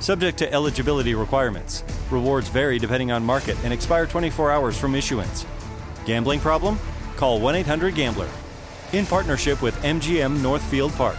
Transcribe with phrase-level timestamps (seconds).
[0.00, 1.84] Subject to eligibility requirements.
[2.10, 5.46] Rewards vary depending on market and expire 24 hours from issuance.
[6.04, 6.78] Gambling problem?
[7.16, 8.28] Call 1 800 Gambler.
[8.92, 11.18] In partnership with MGM Northfield Park.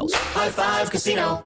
[0.09, 1.43] High Five Casino.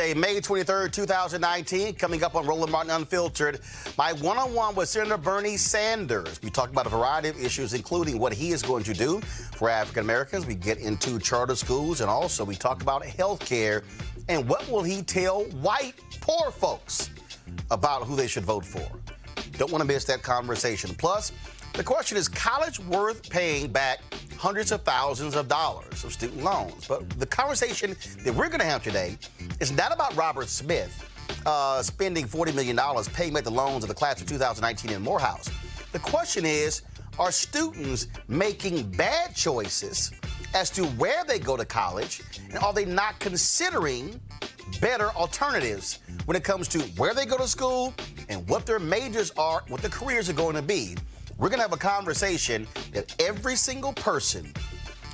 [0.00, 3.60] May 23rd, 2019, coming up on Roland Martin Unfiltered,
[3.98, 6.40] my one on one with Senator Bernie Sanders.
[6.42, 9.68] We talk about a variety of issues, including what he is going to do for
[9.68, 10.46] African Americans.
[10.46, 13.82] We get into charter schools, and also we talk about health care
[14.30, 17.10] and what will he tell white poor folks
[17.70, 18.88] about who they should vote for.
[19.58, 20.94] Don't want to miss that conversation.
[20.94, 21.30] Plus,
[21.74, 24.00] the question is college worth paying back
[24.38, 26.88] hundreds of thousands of dollars of student loans?
[26.88, 27.94] But the conversation
[28.24, 29.18] that we're going to have today
[29.60, 31.06] is not about Robert Smith
[31.46, 32.78] uh, spending $40 million
[33.12, 35.50] paying back the loans of the class of 2019 in Morehouse.
[35.92, 36.82] The question is
[37.18, 40.12] are students making bad choices
[40.54, 44.18] as to where they go to college, and are they not considering
[44.80, 47.94] better alternatives when it comes to where they go to school
[48.28, 50.96] and what their majors are, what their careers are going to be?
[51.36, 54.52] We're going to have a conversation that every single person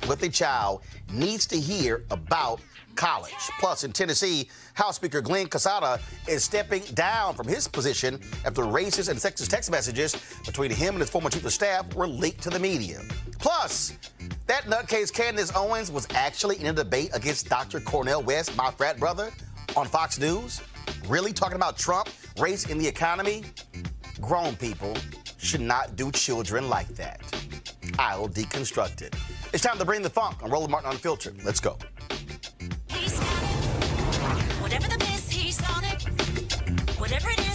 [0.07, 0.81] with a child
[1.11, 2.59] needs to hear about
[2.95, 3.33] college.
[3.59, 9.09] Plus, in Tennessee, House Speaker Glenn Casada is stepping down from his position after racist
[9.09, 10.15] and sexist text messages
[10.45, 13.01] between him and his former chief of staff were leaked to the media.
[13.39, 13.97] Plus,
[14.47, 17.79] that nutcase Candace Owens was actually in a debate against Dr.
[17.79, 19.31] Cornel West, my frat brother,
[19.75, 20.61] on Fox News.
[21.07, 22.09] Really talking about Trump,
[22.39, 23.43] race, and the economy?
[24.19, 24.95] Grown people
[25.37, 27.21] should not do children like that.
[27.99, 29.15] I'll deconstruct it.
[29.53, 31.43] It's time to bring the funk on Roland Martin Unfiltered.
[31.43, 31.77] Let's go.
[34.59, 36.03] Whatever the miss, he's on it.
[36.99, 37.46] Whatever it is,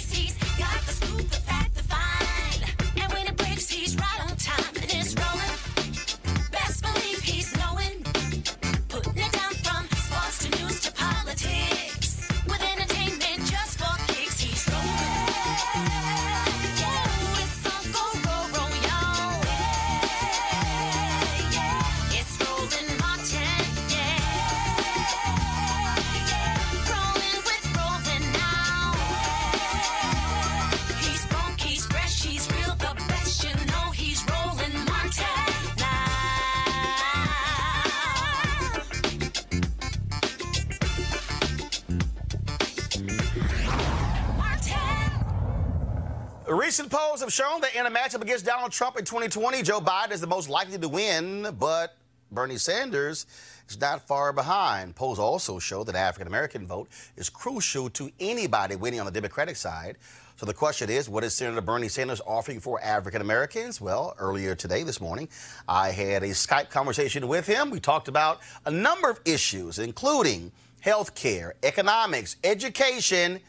[47.86, 50.88] in a matchup against Donald Trump in 2020, Joe Biden is the most likely to
[50.88, 51.96] win, but
[52.30, 53.26] Bernie Sanders
[53.68, 54.94] is not far behind.
[54.94, 59.56] Polls also show that African American vote is crucial to anybody winning on the Democratic
[59.56, 59.96] side.
[60.36, 63.80] So the question is, what is Senator Bernie Sanders offering for African Americans?
[63.80, 65.28] Well, earlier today, this morning,
[65.66, 67.70] I had a Skype conversation with him.
[67.70, 73.40] We talked about a number of issues, including health care, economics, education,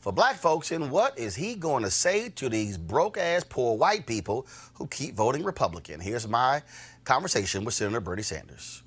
[0.00, 3.76] for black folks, and what is he going to say to these broke ass poor
[3.76, 6.00] white people who keep voting Republican?
[6.00, 6.62] Here's my
[7.04, 8.82] conversation with Senator Bernie Sanders.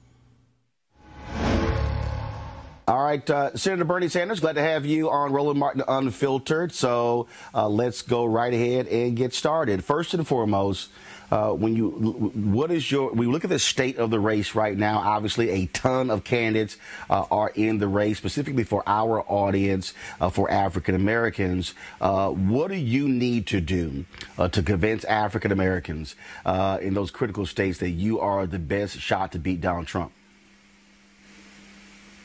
[2.86, 6.74] All right, uh, Senator Bernie Sanders, glad to have you on Roland Martin Unfiltered.
[6.74, 9.86] So uh, let's go right ahead and get started.
[9.86, 10.90] First and foremost,
[11.34, 14.78] uh, when you what is your we look at the state of the race right
[14.78, 16.78] now obviously a ton of candidates
[17.10, 22.70] uh, are in the race specifically for our audience uh, for african americans uh, what
[22.70, 24.06] do you need to do
[24.38, 26.16] uh, to convince african americans
[26.46, 30.12] uh, in those critical states that you are the best shot to beat donald trump?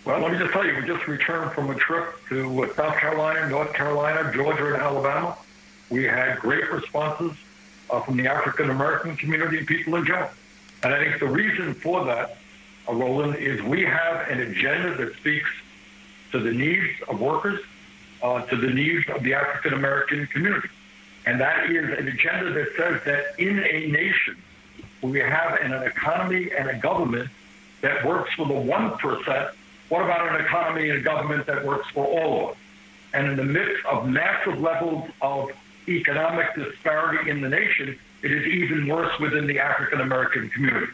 [0.04, 3.46] Well, let me just tell you, we just returned from a trip to South Carolina,
[3.50, 5.36] North Carolina, Georgia, and Alabama.
[5.90, 7.32] We had great responses
[7.90, 10.30] uh, from the African American community and people in general.
[10.82, 12.38] And I think the reason for that,
[12.88, 15.50] uh, Roland, is we have an agenda that speaks
[16.32, 17.60] to the needs of workers,
[18.22, 20.68] uh, to the needs of the African American community.
[21.26, 24.36] And that is an agenda that says that in a nation,
[25.02, 27.28] we have an, an economy and a government
[27.80, 29.52] that works for the 1%.
[29.88, 32.56] What about an economy and a government that works for all of us?
[33.12, 35.50] And in the midst of massive levels of
[35.88, 40.92] economic disparity in the nation, it is even worse within the African American community.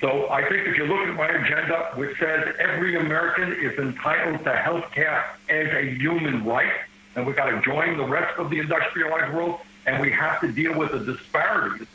[0.00, 4.42] So I think if you look at my agenda, which says every American is entitled
[4.44, 6.72] to health care as a human right,
[7.14, 10.50] and we've got to join the rest of the industrialized world, and we have to
[10.50, 11.86] deal with the disparities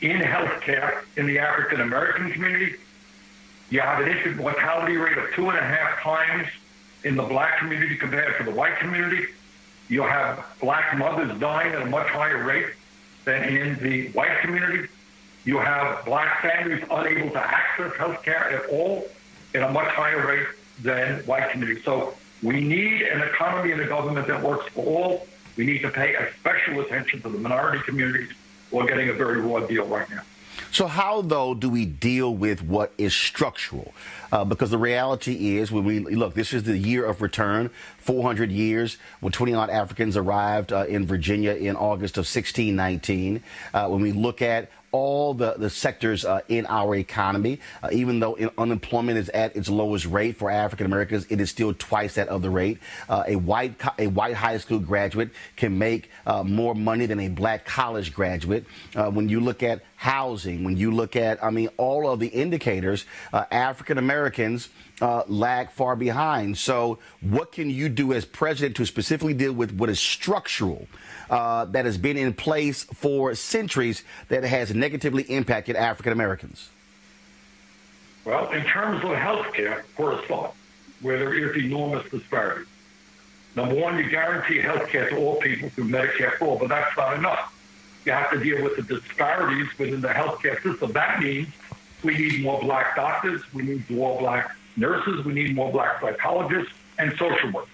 [0.00, 2.74] in health care in the African American community.
[3.70, 6.48] You have an infant mortality rate of two and a half times
[7.04, 9.26] in the black community compared to the white community.
[9.94, 12.66] You'll have black mothers dying at a much higher rate
[13.24, 14.88] than in the white community.
[15.44, 19.06] You have black families unable to access health care at all
[19.54, 20.48] at a much higher rate
[20.82, 21.84] than white communities.
[21.84, 25.28] So we need an economy and a government that works for all.
[25.56, 28.32] We need to pay a special attention to the minority communities
[28.72, 30.22] who are getting a very raw deal right now.
[30.72, 33.94] So, how though do we deal with what is structural?
[34.34, 38.50] Uh, because the reality is, when we look, this is the year of return, 400
[38.50, 43.44] years when 20 odd Africans arrived uh, in Virginia in August of 1619.
[43.72, 47.58] Uh, when we look at all the, the sectors uh, in our economy.
[47.82, 51.50] Uh, even though in, unemployment is at its lowest rate for African Americans, it is
[51.50, 52.78] still twice that of the rate.
[53.08, 57.26] Uh, a white a white high school graduate can make uh, more money than a
[57.28, 58.66] black college graduate.
[58.94, 62.28] Uh, when you look at housing, when you look at, I mean, all of the
[62.28, 64.23] indicators, uh, African Americans
[65.00, 66.56] uh, lag far behind.
[66.58, 70.86] So, what can you do as president to specifically deal with what is structural
[71.30, 76.70] uh, that has been in place for centuries that has negatively impacted African Americans?
[78.24, 80.54] Well, in terms of health care, a start,
[81.02, 82.66] where there is enormous disparity.
[83.54, 86.96] Number one, you guarantee health care to all people through Medicare for all, but that's
[86.96, 87.52] not enough.
[88.04, 90.92] You have to deal with the disparities within the healthcare system.
[90.92, 91.48] That means
[92.04, 96.72] we need more black doctors, we need more black nurses, we need more black psychologists
[96.98, 97.70] and social workers.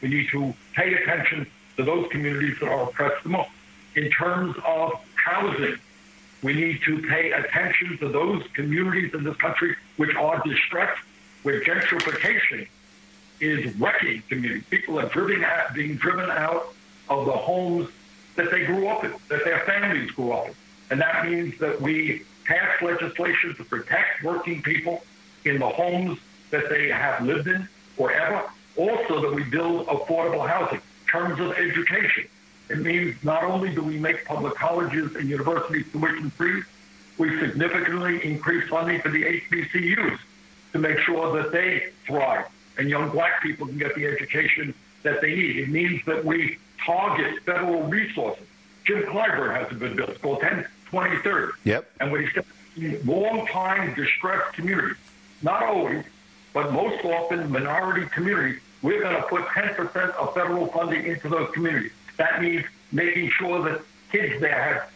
[0.00, 1.46] We need to pay attention
[1.76, 3.50] to those communities that are oppressed the most.
[3.94, 5.76] In terms of housing,
[6.42, 11.00] we need to pay attention to those communities in this country which are distressed,
[11.42, 12.68] where gentrification
[13.40, 14.64] is wrecking communities.
[14.70, 16.74] People are driven out, being driven out
[17.08, 17.88] of the homes
[18.36, 20.54] that they grew up in, that their families grew up in.
[20.90, 25.04] And that means that we pass legislation to protect working people
[25.44, 26.18] in the homes
[26.50, 28.42] that they have lived in forever.
[28.76, 30.80] Also, that we build affordable housing.
[30.80, 32.26] In terms of education,
[32.70, 36.62] it means not only do we make public colleges and universities tuition free,
[37.18, 40.18] we significantly increase funding for the HBCUs
[40.72, 42.46] to make sure that they thrive
[42.78, 45.56] and young black people can get the education that they need.
[45.56, 48.44] It means that we target federal resources.
[48.84, 50.06] Jim Clyburn has a good bill.
[50.08, 51.52] It's called 10 2030.
[51.64, 51.90] Yep.
[52.00, 52.44] And what he said,
[53.06, 54.96] long time distressed communities,
[55.42, 56.04] not always,
[56.52, 61.50] but most often minority communities, we're going to put 10% of federal funding into those
[61.52, 61.92] communities.
[62.16, 64.90] That means making sure that kids there have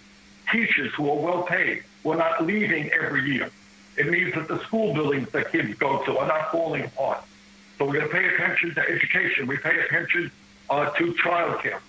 [0.50, 1.82] teachers who are well paid.
[2.04, 3.50] We're not leaving every year.
[3.96, 7.22] It means that the school buildings that kids go to are not falling apart.
[7.78, 9.46] So we're going to pay attention to education.
[9.46, 10.30] We pay attention
[10.70, 11.80] uh, to childcare.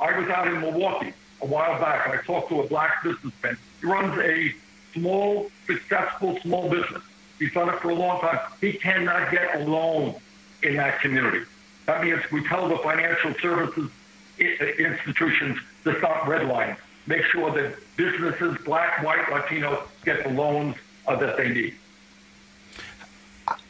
[0.00, 1.12] I was out in Milwaukee
[1.42, 3.58] a while back, and I talked to a black businessman.
[3.80, 4.54] He runs a
[4.94, 7.02] small, successful small business.
[7.38, 8.38] He's done it for a long time.
[8.60, 10.14] He cannot get a loan
[10.62, 11.44] in that community.
[11.86, 13.90] That means we tell the financial services
[14.38, 16.76] institutions to stop redlining.
[17.06, 21.74] Make sure that businesses, black, white, Latino, get the loans uh, that they need.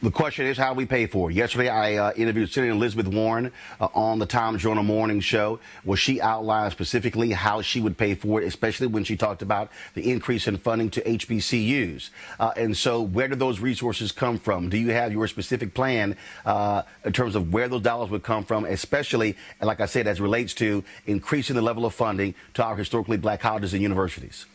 [0.03, 1.35] The question is how we pay for it.
[1.35, 5.97] Yesterday, I uh, interviewed Senator Elizabeth Warren uh, on the Tom Joyner Morning Show, where
[5.97, 10.11] she outlined specifically how she would pay for it, especially when she talked about the
[10.11, 12.11] increase in funding to HBCUs.
[12.39, 14.69] Uh, and so, where do those resources come from?
[14.69, 18.45] Do you have your specific plan uh, in terms of where those dollars would come
[18.45, 22.77] from, especially, like I said, as relates to increasing the level of funding to our
[22.77, 24.47] historically black colleges and universities?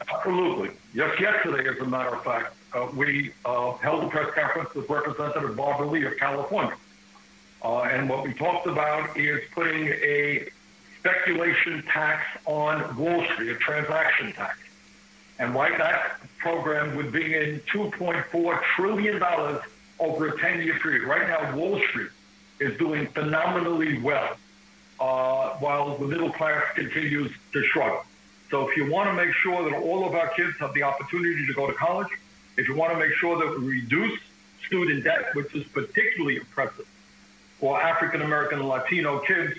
[0.00, 0.70] Absolutely.
[0.94, 4.88] Yes, yesterday, as a matter of fact, uh, we uh, held a press conference with
[4.88, 6.76] Representative Barbara Lee of California.
[7.64, 10.48] Uh, and what we talked about is putting a
[10.98, 14.58] speculation tax on Wall Street, a transaction tax.
[15.38, 19.22] And right, that program would bring in $2.4 trillion
[19.98, 21.04] over a 10 year period.
[21.04, 22.10] Right now, Wall Street
[22.60, 24.36] is doing phenomenally well,
[25.00, 28.02] uh, while the middle class continues to struggle.
[28.50, 31.46] So if you want to make sure that all of our kids have the opportunity
[31.46, 32.08] to go to college,
[32.56, 34.18] if you want to make sure that we reduce
[34.66, 36.86] student debt, which is particularly impressive
[37.58, 39.58] for African American and Latino kids,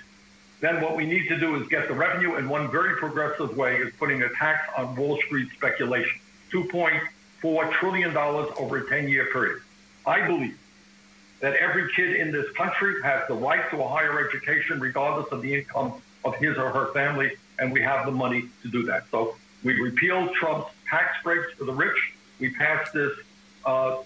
[0.60, 2.34] then what we need to do is get the revenue.
[2.34, 6.18] And one very progressive way is putting a tax on Wall Street speculation,
[6.52, 9.62] $2.4 trillion over a 10 year period.
[10.06, 10.58] I believe
[11.40, 15.42] that every kid in this country has the right to a higher education, regardless of
[15.42, 19.04] the income of his or her family, and we have the money to do that.
[19.10, 22.14] So we repeal Trump's tax breaks for the rich.
[22.40, 23.12] We passed this
[23.64, 23.98] uh,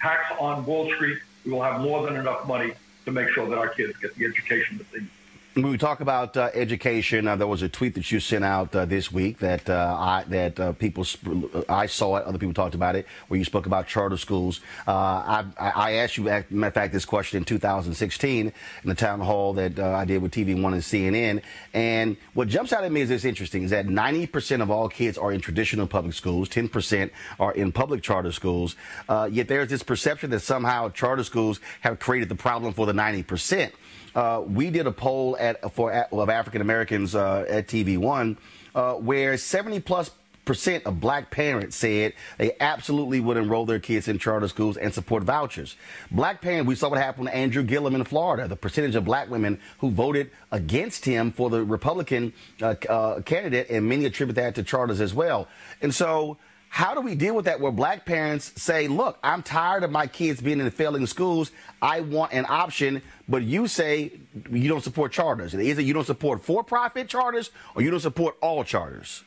[0.00, 1.18] tax on Wall Street.
[1.44, 2.72] We will have more than enough money
[3.04, 5.10] to make sure that our kids get the education that they need.
[5.54, 8.74] When we talk about uh, education, uh, there was a tweet that you sent out
[8.74, 12.54] uh, this week that uh, I that uh, people sp- I saw it, other people
[12.54, 14.60] talked about it, where you spoke about charter schools.
[14.84, 19.20] Uh, I, I asked you, matter of fact, this question in 2016 in the town
[19.20, 21.40] hall that uh, I did with TV One and CNN.
[21.72, 25.16] And what jumps out at me is this interesting: is that 90% of all kids
[25.16, 28.74] are in traditional public schools, 10% are in public charter schools.
[29.08, 32.92] Uh, yet there's this perception that somehow charter schools have created the problem for the
[32.92, 33.70] 90%.
[34.14, 38.38] Uh, we did a poll at for of African Americans uh, at TV One,
[38.74, 40.10] uh, where 70 plus
[40.44, 44.92] percent of black parents said they absolutely would enroll their kids in charter schools and
[44.92, 45.76] support vouchers.
[46.10, 48.46] Black parents, we saw what happened to Andrew Gillum in Florida.
[48.48, 53.70] The percentage of black women who voted against him for the Republican uh, uh, candidate,
[53.70, 55.48] and many attribute that to charters as well.
[55.82, 56.38] And so.
[56.74, 60.08] How do we deal with that where black parents say, look, I'm tired of my
[60.08, 61.52] kids being in failing schools.
[61.80, 63.00] I want an option.
[63.28, 64.10] But you say
[64.50, 65.54] you don't support charters.
[65.54, 69.22] Is it you don't support for profit charters or you don't support all charters?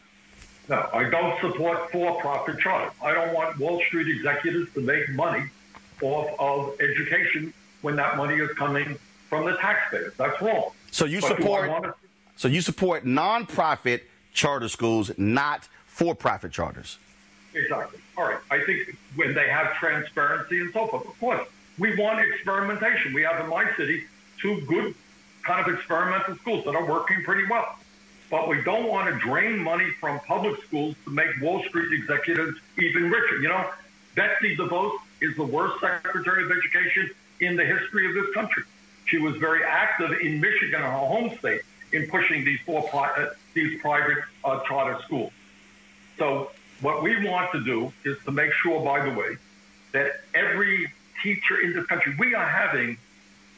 [0.68, 2.92] No, I don't support for-profit charters.
[3.01, 5.46] I don't want Wall Street executives to make money
[6.01, 9.00] off of education when that money is coming
[9.30, 10.12] from the taxpayers.
[10.18, 10.72] That's wrong.
[10.92, 11.96] So you But support wanna-
[12.36, 14.01] so you support nonprofit
[14.34, 16.98] charter schools, not for-profit charters.
[17.62, 18.00] Exactly.
[18.18, 18.40] All right.
[18.52, 21.48] I think when they have transparency and so forth, of course,
[21.78, 23.14] we want experimentation.
[23.14, 24.06] We have in my city
[24.42, 24.94] two good
[25.44, 27.70] kind of experimental schools that are working pretty well.
[28.30, 32.58] but we don't want to drain money from public schools to make Wall Street executives
[32.78, 33.38] even richer.
[33.42, 33.70] You know,
[34.16, 37.10] Betsy DeVos is the worst Secretary of Education
[37.40, 38.64] in the history of this country.
[39.06, 41.62] She was very active in Michigan, her home state,
[41.94, 45.32] in pushing these four uh, these private uh, charter schools.
[46.18, 49.38] So what we want to do is to make sure, by the way,
[49.93, 50.91] that every
[51.24, 52.98] teacher in this country, we are having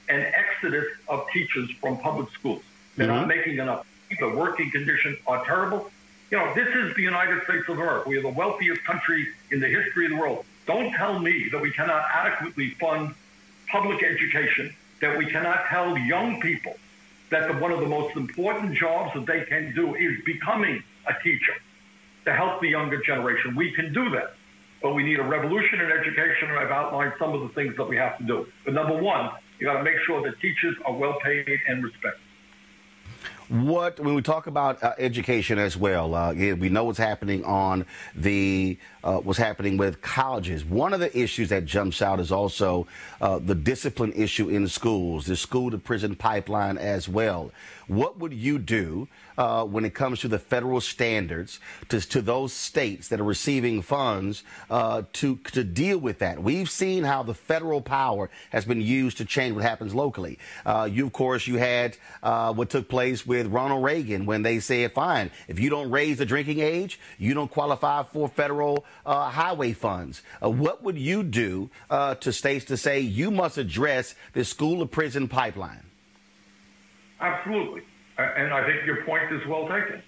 [0.07, 2.63] an exodus of teachers from public schools.
[2.95, 3.27] They're not mm-hmm.
[3.27, 3.85] making enough.
[4.19, 5.89] The working conditions are terrible.
[6.31, 8.09] You know, this is the United States of America.
[8.09, 10.45] We are the wealthiest country in the history of the world.
[10.65, 13.15] Don't tell me that we cannot adequately fund
[13.67, 16.75] public education, that we cannot tell young people
[17.29, 21.13] that the, one of the most important jobs that they can do is becoming a
[21.23, 21.53] teacher
[22.29, 23.55] to help the younger generation.
[23.55, 24.35] We can do that,
[24.81, 27.85] but we need a revolution in education, and I've outlined some of the things that
[27.85, 28.45] we have to do.
[28.65, 32.21] But number one, you got to make sure that teachers are well paid and respected.
[33.49, 37.43] What when we talk about uh, education as well, uh, yeah, we know what's happening
[37.43, 40.65] on the uh, what's happening with colleges.
[40.65, 42.87] One of the issues that jumps out is also
[43.21, 47.51] uh, the discipline issue in schools, the school to prison pipeline as well.
[47.87, 52.53] What would you do uh, when it comes to the federal standards to, to those
[52.53, 56.43] states that are receiving funds uh, to to deal with that?
[56.43, 60.37] We've seen how the federal power has been used to change what happens locally.
[60.67, 64.59] Uh, you, of course, you had uh, what took place with Ronald Reagan when they
[64.59, 69.29] said, "Fine, if you don't raise the drinking age, you don't qualify for federal uh,
[69.29, 74.15] highway funds." Uh, what would you do uh, to states to say you must address
[74.33, 75.85] the school to prison pipeline?
[77.19, 77.81] Absolutely.
[78.17, 80.01] And I think your point is well taken.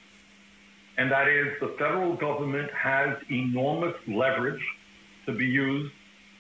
[0.98, 4.62] And that is the federal government has enormous leverage
[5.26, 5.92] to be used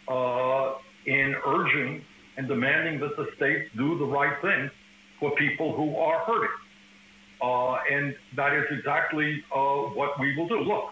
[0.07, 0.73] uh,
[1.05, 2.03] in urging
[2.37, 4.69] and demanding that the states do the right thing
[5.19, 6.49] for people who are hurting.
[7.41, 9.59] Uh, and that is exactly uh,
[9.97, 10.59] what we will do.
[10.59, 10.91] Look,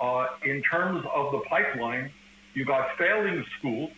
[0.00, 2.10] uh, in terms of the pipeline,
[2.54, 3.90] you got failing schools,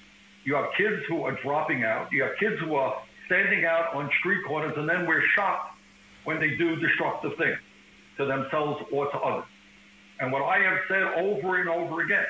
[0.44, 4.10] you have kids who are dropping out, you have kids who are standing out on
[4.18, 5.76] street corners, and then we're shocked
[6.24, 7.58] when they do destructive things
[8.16, 9.44] to themselves or to others.
[10.20, 12.26] And what I have said over and over again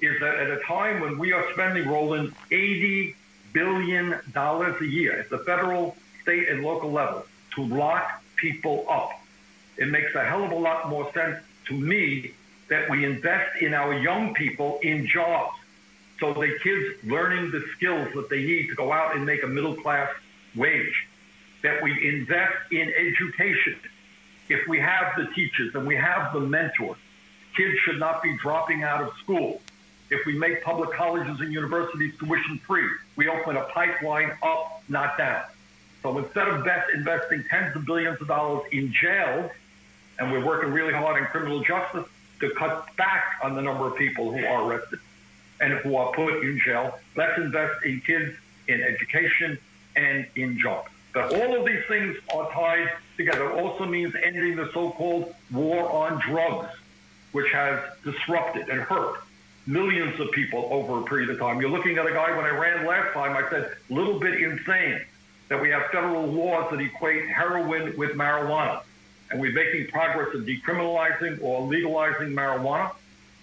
[0.00, 3.14] is that at a time when we are spending, Roland, $80
[3.52, 7.24] billion a year at the federal, state, and local level
[7.56, 9.10] to lock people up,
[9.76, 12.34] it makes a hell of a lot more sense to me
[12.70, 15.54] that we invest in our young people in jobs
[16.20, 19.46] so the kids learning the skills that they need to go out and make a
[19.46, 20.10] middle class
[20.54, 21.08] wage,
[21.62, 23.76] that we invest in education.
[24.50, 26.98] If we have the teachers and we have the mentors,
[27.56, 29.62] kids should not be dropping out of school.
[30.10, 35.16] If we make public colleges and universities tuition free, we open a pipeline up, not
[35.16, 35.44] down.
[36.02, 39.50] So instead of best investing tens of billions of dollars in jails,
[40.18, 42.06] and we're working really hard in criminal justice
[42.40, 44.98] to cut back on the number of people who are arrested
[45.60, 48.34] and who are put in jail, let's invest in kids,
[48.68, 49.58] in education,
[49.96, 50.90] and in jobs.
[51.12, 53.50] But all of these things are tied together.
[53.50, 56.68] It also means ending the so-called war on drugs,
[57.32, 59.20] which has disrupted and hurt
[59.66, 61.60] millions of people over a period of time.
[61.60, 65.00] You're looking at a guy, when I ran last time, I said, little bit insane
[65.48, 68.82] that we have federal laws that equate heroin with marijuana.
[69.30, 72.92] And we're making progress in decriminalizing or legalizing marijuana.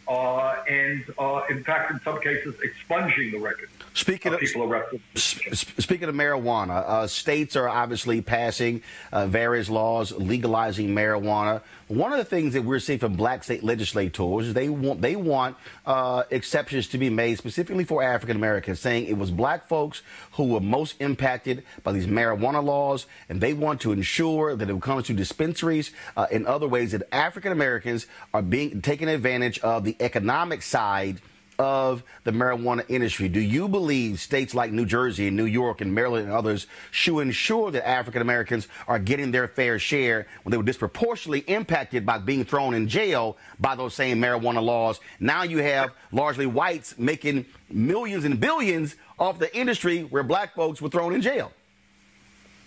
[0.07, 5.01] Uh, and uh, in fact, in some cases, expunging the record Speaking of people arrested.
[5.17, 11.63] Sp- sp- Speaking of marijuana, uh, states are obviously passing uh, various laws legalizing marijuana.
[11.87, 15.15] One of the things that we're seeing from black state legislators is they want they
[15.15, 20.01] want uh, exceptions to be made specifically for African Americans, saying it was black folks
[20.33, 24.81] who were most impacted by these marijuana laws, and they want to ensure that it
[24.81, 29.85] comes to dispensaries uh, in other ways that African Americans are being taken advantage of
[29.85, 31.21] the economic side
[31.59, 33.27] of the marijuana industry.
[33.27, 37.19] Do you believe states like New Jersey and New York and Maryland and others should
[37.19, 42.17] ensure that African Americans are getting their fair share when they were disproportionately impacted by
[42.17, 44.99] being thrown in jail by those same marijuana laws?
[45.19, 50.81] Now you have largely whites making millions and billions off the industry where black folks
[50.81, 51.51] were thrown in jail.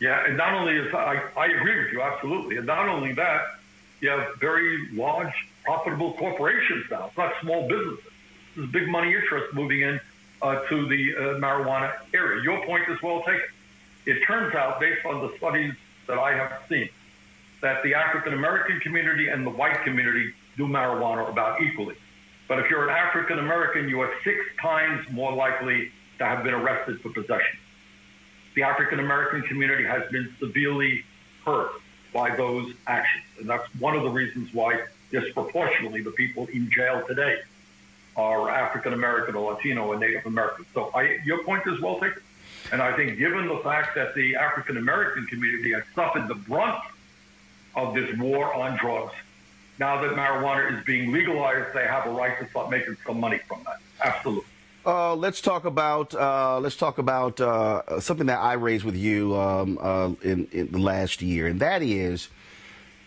[0.00, 3.58] Yeah, and not only is I, I agree with you absolutely, and not only that,
[4.00, 7.06] you have very large, profitable corporations now.
[7.08, 8.09] It's not small businesses.
[8.56, 10.00] There's big money interest moving in
[10.42, 12.42] uh, to the uh, marijuana area.
[12.42, 13.48] Your point is well taken.
[14.06, 15.74] It turns out, based on the studies
[16.06, 16.88] that I have seen,
[17.60, 21.96] that the African American community and the white community do marijuana about equally.
[22.48, 26.54] But if you're an African American, you are six times more likely to have been
[26.54, 27.58] arrested for possession
[28.54, 31.04] the African American community has been severely
[31.44, 31.70] hurt
[32.12, 33.24] by those actions.
[33.38, 37.38] And that's one of the reasons why disproportionately the people in jail today
[38.16, 40.66] are African American or Latino and Native American.
[40.74, 42.22] So I, your point is well taken.
[42.72, 46.82] And I think given the fact that the African American community has suffered the brunt
[47.74, 49.14] of this war on drugs,
[49.78, 53.40] now that marijuana is being legalized, they have a right to start making some money
[53.48, 53.78] from that.
[54.02, 54.44] Absolutely.
[54.84, 59.36] Uh, let's talk about uh, let's talk about uh, something that I raised with you
[59.36, 62.28] um, uh, in, in the last year, and that is,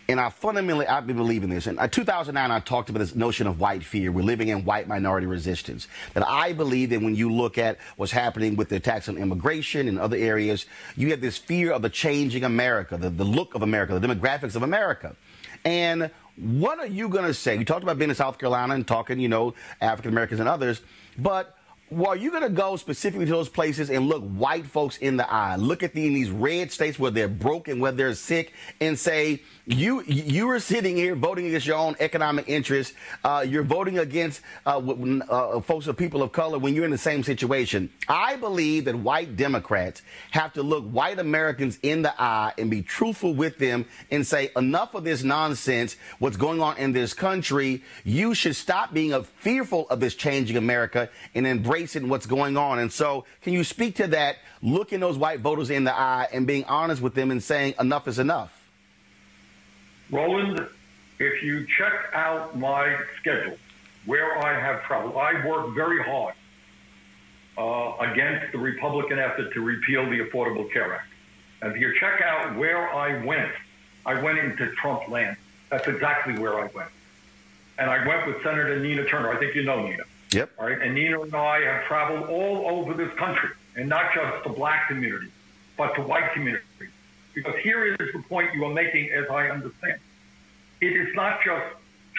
[0.08, 1.66] and I fundamentally I've been believing this.
[1.66, 4.12] In uh, 2009, I talked about this notion of white fear.
[4.12, 5.88] We're living in white minority resistance.
[6.12, 9.88] That I believe that when you look at what's happening with the attacks on immigration
[9.88, 13.62] and other areas, you have this fear of the changing America, the, the look of
[13.62, 15.16] America, the demographics of America,
[15.64, 17.56] and what are you going to say?
[17.56, 20.82] You talked about being in South Carolina and talking, you know, African Americans and others,
[21.16, 21.56] but
[21.94, 25.16] well, are you going to go specifically to those places and look white folks in
[25.16, 25.56] the eye?
[25.56, 29.42] Look at the, in these red states where they're broken, where they're sick, and say,
[29.66, 32.94] you you are sitting here voting against your own economic interests.
[33.22, 36.98] Uh, you're voting against uh, uh, folks of people of color when you're in the
[36.98, 37.90] same situation.
[38.06, 40.02] I believe that white Democrats
[40.32, 44.50] have to look white Americans in the eye and be truthful with them and say,
[44.54, 45.96] enough of this nonsense.
[46.18, 47.82] What's going on in this country?
[48.04, 51.46] You should stop being fearful of this changing America and
[51.84, 52.78] embracing what's going on.
[52.78, 54.36] And so, can you speak to that?
[54.62, 58.08] Looking those white voters in the eye and being honest with them and saying enough
[58.08, 58.50] is enough.
[60.10, 60.66] Roland,
[61.18, 63.58] if you check out my schedule,
[64.06, 66.34] where I have traveled, I work very hard
[67.58, 71.08] uh, against the Republican effort to repeal the Affordable Care Act.
[71.62, 73.52] And if you check out where I went,
[74.06, 75.36] I went into Trump land.
[75.70, 76.90] That's exactly where I went.
[77.78, 79.30] And I went with Senator Nina Turner.
[79.30, 80.04] I think you know Nina.
[80.34, 80.50] Yep.
[80.58, 80.80] All right.
[80.80, 84.88] And Nina and I have traveled all over this country, and not just the black
[84.88, 85.30] community,
[85.76, 86.64] but the white community.
[87.34, 90.00] Because here is the point you are making, as I understand.
[90.80, 91.64] It is not just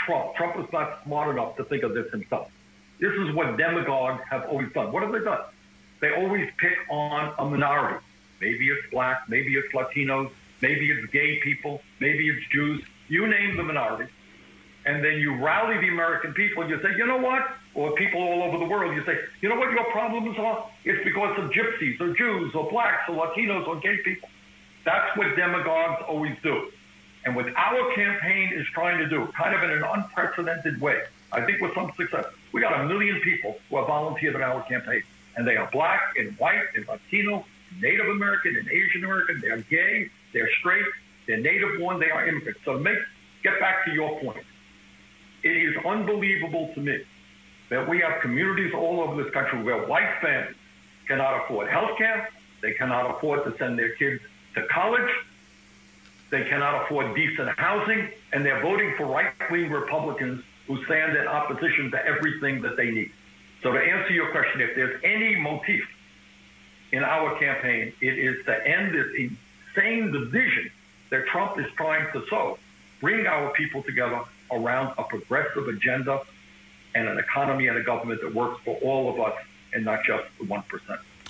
[0.06, 0.36] Trump.
[0.36, 2.50] Trump is not smart enough to think of this himself.
[3.00, 4.92] This is what demagogues have always done.
[4.92, 5.42] What have they done?
[6.00, 8.04] They always pick on a minority.
[8.42, 10.30] Maybe it's black, maybe it's Latinos,
[10.62, 12.84] maybe it's gay people, maybe it's Jews.
[13.08, 14.12] You name the minority.
[14.86, 17.48] And then you rally the American people and you say, you know what?
[17.76, 20.66] Or people all over the world, you say, you know what your problems are?
[20.86, 24.30] It's because of gypsies or Jews or blacks or Latinos or gay people.
[24.86, 26.72] That's what demagogues always do.
[27.26, 31.02] And what our campaign is trying to do, kind of in an unprecedented way,
[31.34, 34.64] I think with some success, we got a million people who have volunteered in our
[34.64, 35.04] campaign.
[35.36, 37.46] And they are black and white and Latino,
[37.82, 39.42] Native American and Asian American.
[39.42, 40.86] They're gay, they're straight,
[41.28, 42.62] they're native born, they are immigrants.
[42.64, 43.00] So make,
[43.44, 44.46] get back to your point.
[45.44, 47.04] It is unbelievable to me
[47.70, 50.56] that we have communities all over this country where white families
[51.08, 52.30] cannot afford health care,
[52.62, 54.22] they cannot afford to send their kids
[54.56, 55.10] to college,
[56.30, 61.92] they cannot afford decent housing, and they're voting for right-wing Republicans who stand in opposition
[61.92, 63.12] to everything that they need.
[63.62, 65.84] So to answer your question, if there's any motif
[66.92, 70.72] in our campaign, it is to end this insane division
[71.12, 72.58] that Trump is trying to sow,
[73.02, 76.22] bring our people together around a progressive agenda
[76.96, 79.34] and an economy and a government that works for all of us
[79.74, 80.64] and not just the 1%.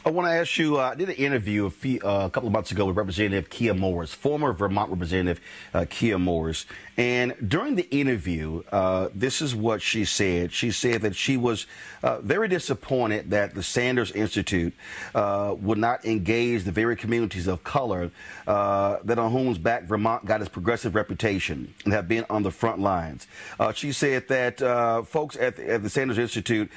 [0.08, 0.80] I want to ask you.
[0.80, 3.50] Uh, I did an interview a, few, uh, a couple of months ago with Representative
[3.50, 5.42] Kiah Morris, former Vermont Representative
[5.74, 10.54] uh, Kiah Morris, and during the interview, uh, this is what she said.
[10.54, 11.66] She said that she was
[12.04, 14.76] uh, very disappointed that the Sanders Institute
[15.16, 18.12] uh, would not engage the very communities of color
[18.46, 22.80] that on whom's back Vermont got its progressive reputation and have been on the front
[22.80, 23.26] lines.
[23.74, 24.60] she said that
[25.08, 26.70] folks at the, at the, Sanders Institute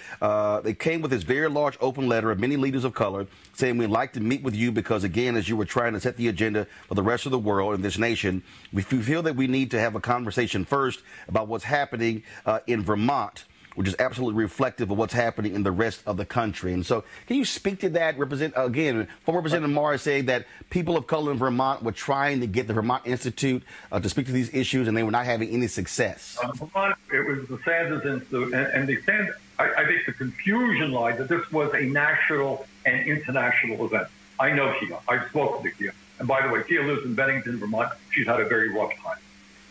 [0.65, 3.18] they came with this very large open letter of many leaders of color
[3.55, 6.17] saying we'd like to meet with you because, again, as you were trying to set
[6.17, 9.47] the agenda for the rest of the world and this nation, we feel that we
[9.47, 13.45] need to have a conversation first about what's happening uh, in Vermont
[13.79, 16.73] which is absolutely reflective of what's happening in the rest of the country.
[16.73, 18.19] And so, can you speak to that?
[18.19, 22.49] Represent again, former Representative Morris saying that people of color in Vermont were trying to
[22.49, 25.51] get the Vermont Institute uh, to speak to these issues, and they were not having
[25.51, 26.37] any success.
[26.43, 29.37] Uh, Vermont, it was the Sanders Institute, and, and the Sanders.
[29.61, 34.09] I, I think the confusion lied that this was a national and international event.
[34.41, 35.01] I know Kiah.
[35.09, 35.93] I spoke to Kiah.
[36.19, 37.93] And by the way, Kiah lives in Bennington, Vermont.
[38.13, 39.19] She's had a very rough time.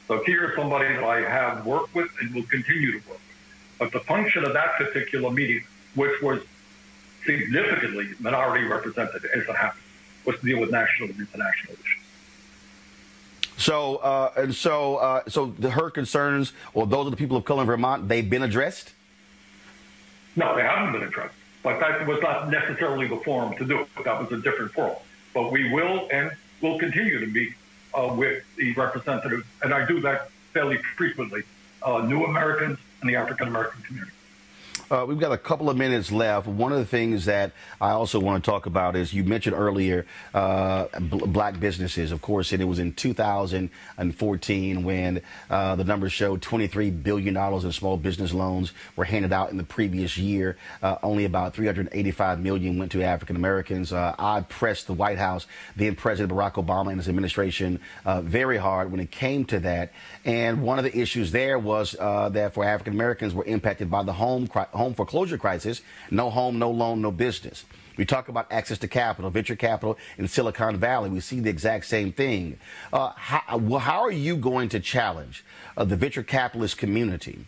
[0.07, 3.21] So Kiah is somebody that I have worked with and will continue to work with.
[3.79, 5.63] But the function of that particular meeting,
[5.95, 6.41] which was
[7.25, 9.83] significantly minority represented as it happened,
[10.25, 12.03] was to deal with national and international issues.
[13.57, 17.43] So uh, and so, uh, so the, her concerns, or those of the people of
[17.43, 18.93] color in Vermont, they've been addressed.
[20.35, 21.33] No, they haven't been addressed.
[21.63, 23.87] But that was not necessarily the forum to do it.
[24.03, 24.95] That was a different forum.
[25.33, 27.53] But we will and will continue to meet
[27.93, 31.43] uh, with the representatives, and I do that fairly frequently,
[31.83, 34.11] uh, new Americans and the African American community.
[34.89, 36.47] Uh, we've got a couple of minutes left.
[36.47, 40.05] One of the things that I also want to talk about is you mentioned earlier
[40.33, 46.13] uh, bl- black businesses, of course, and it was in 2014 when uh, the numbers
[46.13, 50.55] showed $23 billion in small business loans were handed out in the previous year.
[50.81, 53.91] Uh, only about 385 million went to African Americans.
[53.91, 58.57] Uh, I pressed the White House, then President Barack Obama and his administration, uh, very
[58.57, 59.91] hard when it came to that.
[60.23, 64.13] And one of the issues there was that for African Americans were impacted by the
[64.13, 67.65] home cri- home foreclosure crisis, no home, no loan, no business.
[67.97, 71.09] We talk about access to capital, venture capital in Silicon Valley.
[71.09, 72.59] We see the exact same thing.
[72.93, 75.43] Uh, how, well, how, are you going to challenge
[75.75, 77.45] uh, the venture capitalist community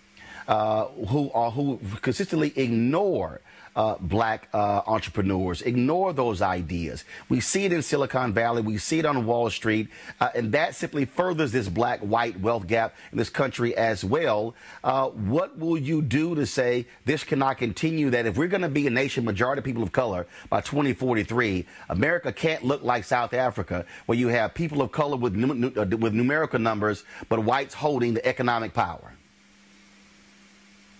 [0.47, 3.41] uh, who who consistently ignore
[3.79, 5.61] uh, black uh, entrepreneurs.
[5.61, 7.05] Ignore those ideas.
[7.29, 8.61] We see it in Silicon Valley.
[8.61, 9.87] We see it on Wall Street.
[10.19, 14.53] Uh, and that simply furthers this black white wealth gap in this country as well.
[14.83, 18.09] Uh, what will you do to say this cannot continue?
[18.09, 21.65] That if we're going to be a nation, majority of people of color by 2043,
[21.87, 26.13] America can't look like South Africa, where you have people of color with, uh, with
[26.13, 29.13] numerical numbers, but whites holding the economic power.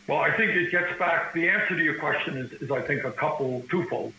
[0.09, 1.33] Well, I think it gets back.
[1.33, 4.11] The answer to your question is, is I think, a couple, twofold.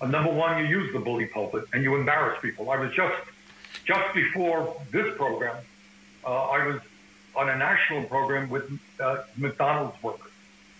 [0.00, 2.70] Uh, number one, you use the bully pulpit and you embarrass people.
[2.70, 3.16] I was just,
[3.84, 5.56] just before this program,
[6.24, 6.80] uh, I was
[7.34, 10.30] on a national program with uh, McDonald's workers,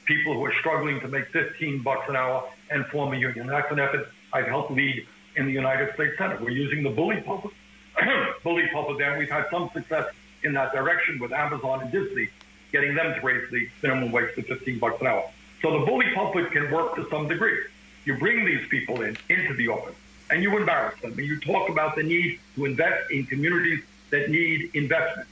[0.04, 3.48] people who are struggling to make 15 bucks an hour and form a union.
[3.48, 6.40] That's an effort I've helped lead in the United States Senate.
[6.40, 7.50] We're using the bully pulpit,
[8.44, 9.18] bully pulpit there.
[9.18, 12.28] We've had some success in that direction with Amazon and Disney
[12.72, 15.30] getting them to raise the minimum wage to 15 bucks an hour.
[15.62, 17.58] So the bully pulpit can work to some degree.
[18.04, 19.96] You bring these people in into the office
[20.30, 24.30] and you embarrass them and you talk about the need to invest in communities that
[24.30, 25.28] need investment.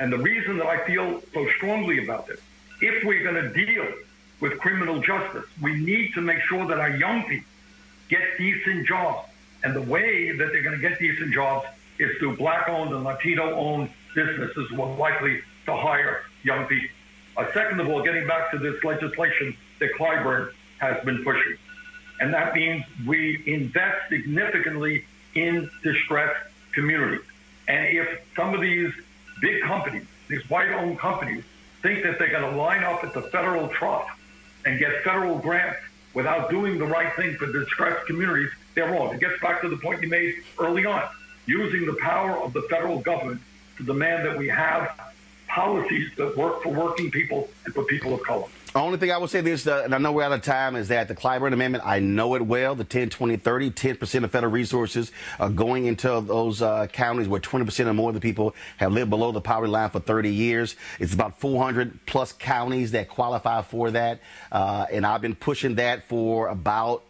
[0.00, 2.40] And the reason that I feel so strongly about this,
[2.80, 3.86] if we're going to deal
[4.40, 7.46] with criminal justice, we need to make sure that our young people
[8.08, 9.28] get decent jobs.
[9.64, 11.66] And the way that they're going to get decent jobs
[11.98, 16.88] is through black owned and Latino owned businesses who likely to hire young people.
[17.36, 21.56] Uh, second of all, getting back to this legislation that Clyburn has been pushing.
[22.20, 25.04] And that means we invest significantly
[25.34, 26.40] in distressed
[26.74, 27.24] communities.
[27.68, 28.92] And if some of these
[29.40, 31.44] big companies, these white owned companies,
[31.82, 34.08] think that they're going to line up at the federal trough
[34.64, 35.78] and get federal grants
[36.14, 39.14] without doing the right thing for distressed communities, they're wrong.
[39.14, 41.04] It gets back to the point you made early on
[41.46, 43.40] using the power of the federal government
[43.76, 44.90] to demand that we have
[45.58, 48.46] policies that work for working people and for people of color.
[48.74, 50.76] The only thing I would say this, uh, and I know we're out of time,
[50.76, 54.30] is that the Clyburn Amendment, I know it well, the 10, 20, 30, 10% of
[54.30, 58.54] federal resources are going into those uh, counties where 20% or more of the people
[58.76, 60.76] have lived below the poverty line for 30 years.
[61.00, 64.20] It's about 400 plus counties that qualify for that.
[64.52, 67.02] Uh, and I've been pushing that for about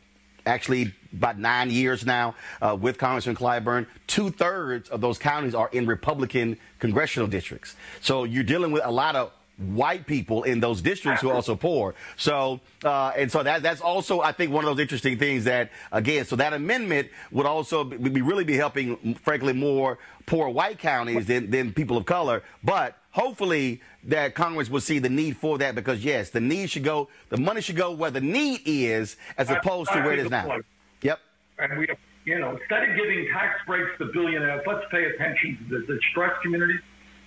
[0.48, 3.86] actually about nine years now uh, with Congressman Clyburn.
[4.06, 7.76] Two thirds of those counties are in Republican congressional districts.
[8.00, 11.56] So you're dealing with a lot of white people in those districts who are also
[11.56, 11.94] poor.
[12.16, 15.70] So, uh, and so that, that's also, I think, one of those interesting things that,
[15.90, 20.78] again, so that amendment would also be, be really be helping, frankly, more poor white
[20.78, 22.42] counties than, than people of color.
[22.62, 26.84] But hopefully that Congress will see the need for that because, yes, the need should
[26.84, 30.30] go, the money should go where the need is as opposed to where it is
[30.30, 30.58] now.
[31.02, 31.18] Yep.
[31.58, 31.88] And we,
[32.24, 36.40] you know, instead of giving tax breaks to billionaires, let's pay attention to the distressed
[36.42, 36.80] communities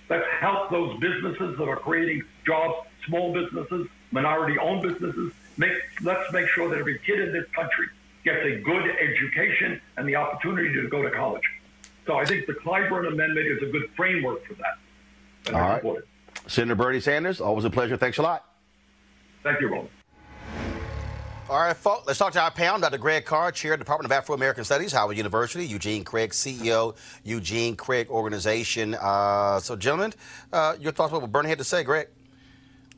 [0.08, 5.32] Let's help those businesses that are creating jobs, small businesses, minority-owned businesses.
[5.56, 7.86] Make, let's make sure that every kid in this country
[8.24, 11.44] gets a good education and the opportunity to go to college.
[12.06, 14.78] So I think the Clyburn Amendment is a good framework for that.
[15.46, 16.02] And All right.
[16.46, 17.96] Senator Bernie Sanders, always a pleasure.
[17.96, 18.44] Thanks a lot.
[19.42, 19.88] Thank you, Roland.
[21.50, 22.78] All right, folks, let's talk to our panel.
[22.78, 22.98] Dr.
[22.98, 25.66] Greg Carr, Chair of the Department of Afro American Studies, Howard University.
[25.66, 28.94] Eugene Craig, CEO, Eugene Craig Organization.
[28.94, 30.14] Uh, so, gentlemen,
[30.52, 32.06] uh, your thoughts what Bernie had to say, Greg?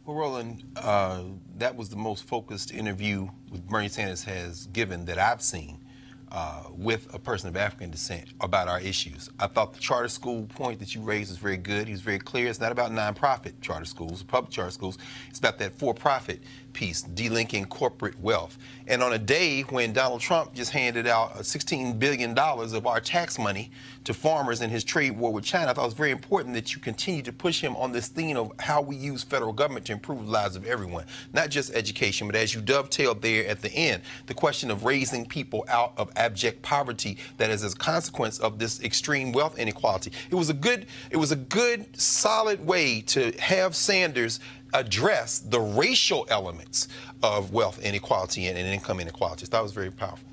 [0.04, 1.22] Well, Roland, uh,
[1.56, 5.82] that was the most focused interview with Bernie Sanders has given that I've seen
[6.30, 9.30] uh, with a person of African descent about our issues.
[9.38, 11.86] I thought the charter school point that you raised was very good.
[11.86, 12.48] He was very clear.
[12.48, 14.98] It's not about nonprofit charter schools, public charter schools.
[15.30, 16.42] It's about that for-profit
[16.74, 18.58] piece, delinking corporate wealth.
[18.86, 23.38] And on a day when Donald Trump just handed out $16 billion of our tax
[23.38, 23.70] money
[24.04, 26.74] to farmers in his trade war with China, I thought it was very important that
[26.74, 29.92] you continue to push him on this theme of how we use federal government to
[29.92, 33.72] improve the lives of everyone, not just education, but as you dovetailed there at the
[33.72, 38.38] end, the question of raising people out of abject poverty that is as a consequence
[38.38, 40.12] of this extreme wealth inequality.
[40.30, 44.40] It was a good, it was a good, solid way to have Sanders
[44.74, 46.88] address the racial elements
[47.22, 49.46] of wealth inequality and, and income inequality.
[49.46, 50.28] So that was very powerful.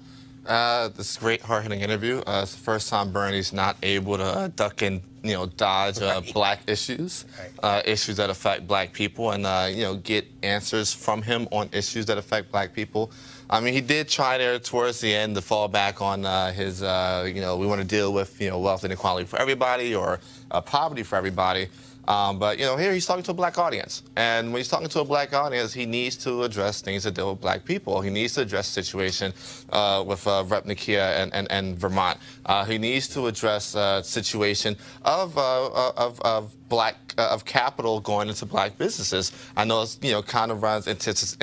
[0.46, 2.18] Uh, this is a great, hard-hitting interview.
[2.26, 6.02] Uh, it's the first time Bernie's not able to uh, duck and you know dodge
[6.02, 7.26] uh, black issues,
[7.62, 11.70] uh, issues that affect black people, and uh, you know get answers from him on
[11.72, 13.12] issues that affect black people.
[13.52, 16.82] I mean, he did try there towards the end to fall back on uh, his,
[16.82, 20.20] uh, you know, we want to deal with you know wealth inequality for everybody or
[20.50, 21.68] uh, poverty for everybody.
[22.12, 24.90] Um, but you know, here he's talking to a black audience, and when he's talking
[24.90, 28.02] to a black audience, he needs to address things that deal with black people.
[28.02, 29.34] He needs to address the situation
[29.70, 30.66] uh, with uh, Rep.
[30.66, 32.18] Nakia and, and, and Vermont.
[32.46, 38.00] Uh, he needs to address uh, situation of, uh, of, of black uh, of capital
[38.00, 39.32] going into black businesses.
[39.56, 41.38] I know it's you know kind of runs antithesis,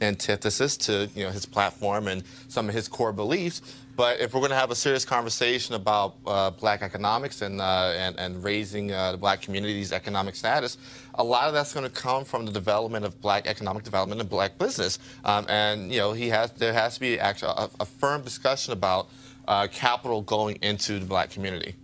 [0.00, 3.60] antithesis to you know his platform and some of his core beliefs.
[3.96, 7.94] But if we're going to have a serious conversation about uh, black economics and, uh,
[7.96, 10.76] and, and raising uh, the black community's economic status,
[11.14, 14.28] a lot of that's going to come from the development of black economic development and
[14.28, 14.98] black business.
[15.24, 18.74] Um, and you know, he has there has to be actually a, a firm discussion
[18.74, 19.08] about
[19.48, 21.74] uh, capital going into the black community.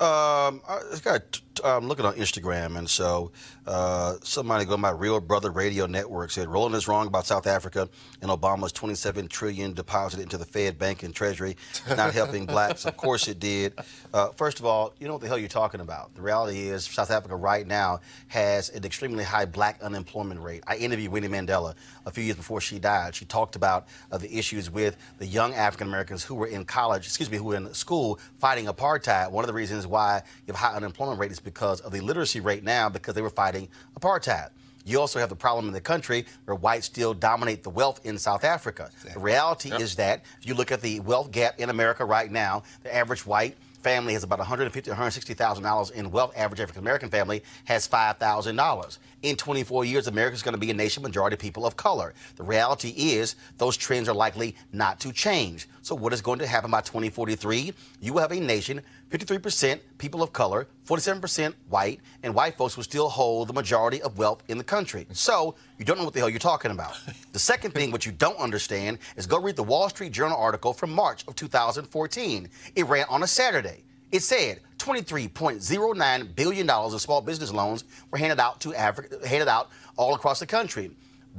[0.00, 1.40] Um, I got.
[1.64, 3.30] I'm looking on Instagram, and so
[3.66, 7.88] uh, somebody going my Real Brother Radio Network said Roland is wrong about South Africa
[8.20, 11.56] and Obama's 27 trillion deposited into the Fed Bank and Treasury,
[11.88, 12.84] not helping blacks.
[12.84, 13.74] Of course it did.
[14.12, 16.14] Uh, first of all, you know what the hell you're talking about.
[16.14, 20.62] The reality is South Africa right now has an extremely high black unemployment rate.
[20.66, 21.74] I interviewed Winnie Mandela
[22.04, 23.14] a few years before she died.
[23.14, 27.06] She talked about uh, the issues with the young African Americans who were in college,
[27.06, 29.30] excuse me, who were in school fighting apartheid.
[29.30, 32.40] One of the reasons why you have high unemployment rate is because of the literacy
[32.40, 33.53] rate now because they were fighting
[33.98, 34.50] apartheid.
[34.84, 38.18] You also have the problem in the country where whites still dominate the wealth in
[38.18, 38.90] South Africa.
[39.14, 42.64] The reality is that if you look at the wealth gap in America right now,
[42.82, 46.32] the average white family has about 150 $160,000 in wealth.
[46.36, 48.98] Average African American family has $5,000.
[49.22, 52.12] In 24 years, America is going to be a nation majority of people of color.
[52.36, 55.68] The reality is those trends are likely not to change.
[55.82, 57.72] So what is going to happen by 2043?
[58.00, 58.82] You will have a nation
[59.14, 64.18] 53% people of color, 47% white, and white folks will still hold the majority of
[64.18, 65.06] wealth in the country.
[65.12, 66.98] So you don't know what the hell you're talking about.
[67.32, 70.72] The second thing, what you don't understand, is go read the Wall Street Journal article
[70.72, 72.48] from March of 2014.
[72.74, 73.84] It ran on a Saturday.
[74.10, 79.70] It said $23.09 billion in small business loans were handed out to Africa, handed out
[79.96, 80.90] all across the country.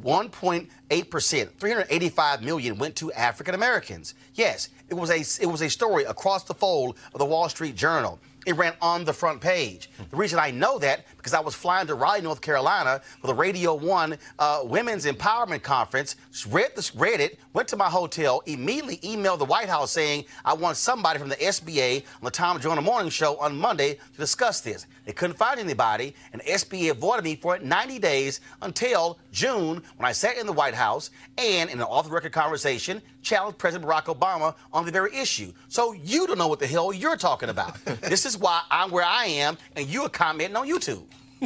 [0.01, 4.13] 1.8%, 385 million went to African Americans.
[4.33, 7.75] Yes, it was a it was a story across the fold of the Wall Street
[7.75, 8.19] Journal.
[8.45, 9.89] It ran on the front page.
[10.11, 13.33] The reason I know that because I was flying to Raleigh, North Carolina for the
[13.33, 16.15] Radio One uh, Women's Empowerment Conference.
[16.47, 20.53] Read this, read it, went to my hotel, immediately emailed the White House saying I
[20.53, 24.61] want somebody from the SBA on the Tom Joyner Morning Show on Monday to discuss
[24.61, 24.85] this.
[25.05, 30.07] They couldn't find anybody, and the SBA avoided me for 90 days until June when
[30.07, 34.55] I sat in the White House and in an off-the-record conversation challenged President Barack Obama
[34.71, 35.51] on the very issue.
[35.67, 37.83] So you don't know what the hell you're talking about.
[38.01, 41.03] this is why I'm where I am, and you are commenting on YouTube.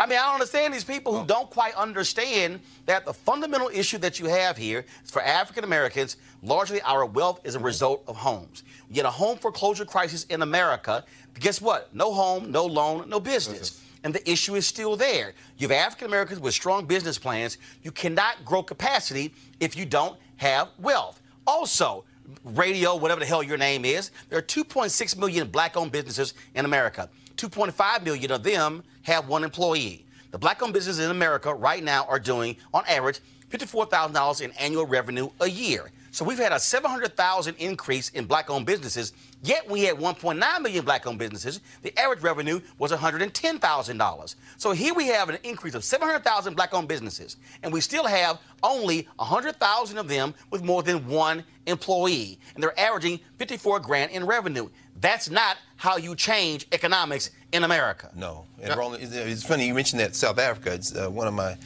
[0.00, 3.98] I mean, I don't understand these people who don't quite understand that the fundamental issue
[3.98, 8.16] that you have here is for African Americans, largely our wealth is a result of
[8.16, 8.62] homes.
[8.88, 11.04] You get a home foreclosure crisis in America.
[11.38, 11.94] Guess what?
[11.94, 13.84] No home, no loan, no business.
[14.02, 15.34] And the issue is still there.
[15.58, 17.58] You have African Americans with strong business plans.
[17.82, 21.20] You cannot grow capacity if you don't have wealth.
[21.46, 22.04] Also,
[22.44, 26.64] radio, whatever the hell your name is, there are 2.6 million black owned businesses in
[26.64, 27.10] America.
[27.36, 30.06] 2.5 million of them have one employee.
[30.30, 34.86] The black owned businesses in America right now are doing, on average, $54,000 in annual
[34.86, 35.90] revenue a year.
[36.12, 39.12] So we've had a 700,000 increase in black-owned businesses.
[39.42, 41.60] Yet we had 1.9 million black-owned businesses.
[41.82, 44.34] The average revenue was $110,000.
[44.56, 49.08] So here we have an increase of 700,000 black-owned businesses, and we still have only
[49.16, 54.68] 100,000 of them with more than one employee, and they're averaging 54 grand in revenue.
[55.00, 58.10] That's not how you change economics in America.
[58.14, 58.44] No.
[58.60, 58.70] And
[59.00, 60.74] it's funny you mentioned that South Africa.
[60.74, 61.56] It's uh, one of my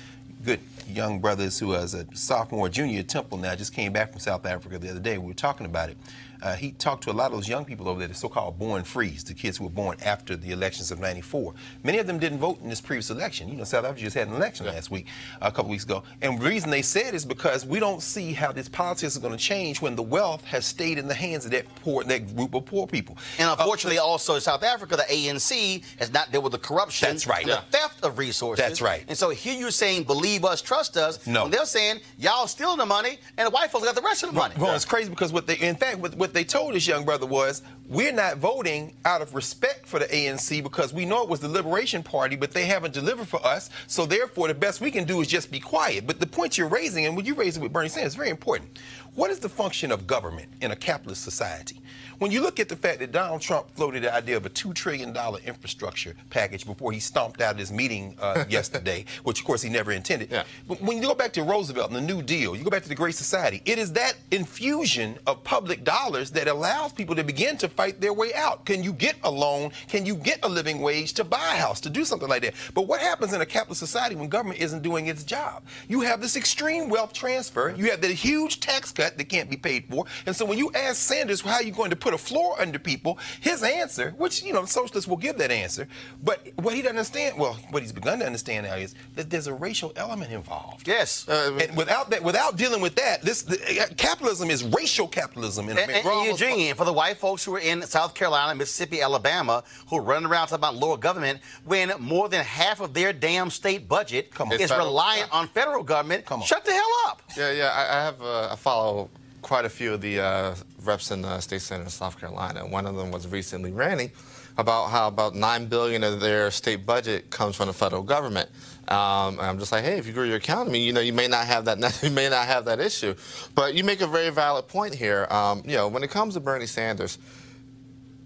[0.44, 4.20] good young brothers who was a sophomore, junior at Temple now just came back from
[4.20, 5.18] South Africa the other day.
[5.18, 5.96] We were talking about it.
[6.44, 8.84] Uh, he talked to a lot of those young people over there, the so-called born
[8.84, 11.54] frees, the kids who were born after the elections of '94.
[11.82, 13.48] Many of them didn't vote in this previous election.
[13.48, 15.06] You know, South Africa just had an election last week,
[15.40, 18.52] a couple weeks ago, and the reason they said is because we don't see how
[18.52, 21.50] this politics is going to change when the wealth has stayed in the hands of
[21.52, 23.16] that poor, that group of poor people.
[23.38, 27.08] And Uh, unfortunately, also in South Africa, the ANC has not dealt with the corruption,
[27.08, 27.42] That's right.
[27.42, 28.62] and the theft of resources.
[28.64, 29.04] That's right.
[29.08, 31.26] And so here you're saying, believe us, trust us.
[31.26, 31.42] No.
[31.44, 34.30] When they're saying, y'all stealing the money, and the white folks got the rest of
[34.30, 34.54] the money.
[34.58, 37.24] Well, it's crazy because what they, in fact, what, what they told this young brother
[37.26, 41.40] was, we're not voting out of respect for the ANC because we know it was
[41.40, 43.70] the Liberation Party, but they haven't delivered for us.
[43.86, 46.06] So therefore, the best we can do is just be quiet.
[46.06, 48.30] But the point you're raising, and when you raise it with Bernie Sanders, is very
[48.30, 48.78] important.
[49.14, 51.80] What is the function of government in a capitalist society?
[52.24, 54.72] When you look at the fact that Donald Trump floated the idea of a $2
[54.72, 55.14] trillion
[55.44, 59.68] infrastructure package before he stomped out of his meeting uh, yesterday, which of course he
[59.68, 60.30] never intended.
[60.66, 62.88] But when you go back to Roosevelt and the New Deal, you go back to
[62.88, 67.58] the Great Society, it is that infusion of public dollars that allows people to begin
[67.58, 68.64] to fight their way out.
[68.64, 69.72] Can you get a loan?
[69.88, 72.54] Can you get a living wage to buy a house, to do something like that?
[72.72, 75.62] But what happens in a capitalist society when government isn't doing its job?
[75.88, 79.58] You have this extreme wealth transfer, you have the huge tax cut that can't be
[79.58, 80.06] paid for.
[80.24, 82.78] And so when you ask Sanders how are you going to put a floor under
[82.78, 85.86] people, his answer, which, you know, socialists will give that answer,
[86.22, 89.46] but what he doesn't understand, well, what he's begun to understand now is that there's
[89.46, 90.86] a racial element involved.
[90.88, 91.26] Yes.
[91.28, 95.76] and without that, without dealing with that, this the, uh, capitalism is racial capitalism in
[95.76, 95.96] And, America.
[95.96, 99.00] and, We're and almost- Eugene, for the white folks who are in South Carolina, Mississippi,
[99.02, 103.12] Alabama, who are running around talking about lower government, when more than half of their
[103.12, 104.52] damn state budget on.
[104.52, 104.86] is federal.
[104.88, 106.46] reliant on federal government, Come on.
[106.46, 107.22] shut the hell up.
[107.36, 107.68] Yeah, yeah.
[107.74, 109.10] I, I have uh, I follow
[109.42, 110.54] quite a few of the uh,
[110.86, 112.66] reps in the state senate of South Carolina.
[112.66, 114.10] One of them was recently ranting
[114.56, 118.48] about how about nine billion of their state budget comes from the federal government.
[118.88, 121.26] Um, and I'm just like, hey, if you grow your economy, you know, you may
[121.26, 121.78] not have that.
[122.02, 123.14] You may not have that issue.
[123.54, 125.26] But you make a very valid point here.
[125.30, 127.18] Um, you know, when it comes to Bernie Sanders,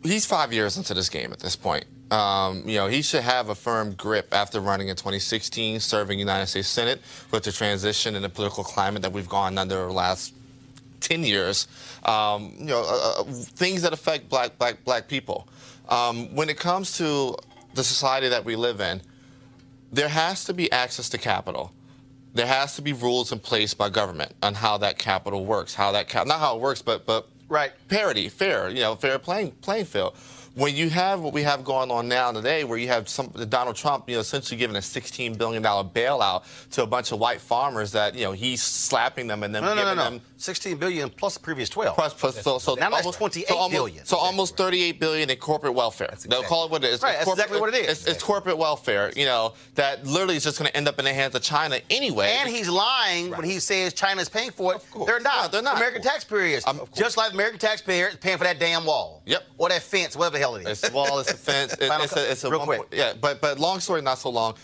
[0.02, 1.84] he's five years into this game at this point.
[2.10, 6.46] Um, you know, he should have a firm grip after running in 2016, serving United
[6.46, 7.00] States Senate
[7.30, 10.34] with the transition in the political climate that we've gone under the last
[11.00, 11.68] 10 years.
[12.08, 15.46] Um, you know, uh, uh, things that affect black, black, black people.
[15.88, 17.36] Um, when it comes to
[17.74, 19.02] the society that we live in,
[19.92, 21.72] there has to be access to capital.
[22.34, 25.92] There has to be rules in place by government on how that capital works, how
[25.92, 29.52] that cap- not how it works, but but right parity, fair, you know, fair playing
[29.60, 30.16] playing field.
[30.54, 33.76] When you have what we have going on now today, where you have some Donald
[33.76, 36.42] Trump, you know, essentially giving a 16 billion dollar bailout
[36.72, 39.74] to a bunch of white farmers that you know he's slapping them and then No,
[39.74, 40.04] no, no, giving no.
[40.04, 41.94] them 16 billion plus the previous 12.
[41.96, 44.04] Plus, plus, so, so now that's almost, 28 so almost, billion.
[44.04, 46.14] So almost 38 billion in corporate welfare.
[46.28, 47.02] They'll call it what it is.
[47.02, 47.98] Right, It's that's corporate- exactly what it is.
[47.98, 51.04] It's, it's corporate welfare, you know, that literally is just going to end up in
[51.04, 52.36] the hands of China anyway.
[52.40, 54.86] And he's lying when he says China's paying for it.
[55.06, 55.50] They're not.
[55.52, 55.76] they're not.
[55.76, 56.64] American taxpayers.
[56.94, 59.22] Just like American taxpayers paying for that damn wall.
[59.26, 59.42] Yep.
[59.58, 60.82] Or that fence, whatever the hell it is.
[60.84, 61.72] It's a wall, it's a fence.
[61.74, 62.78] It- it's a, it's a Real quick.
[62.80, 64.54] point- yeah, but but long story, not so long.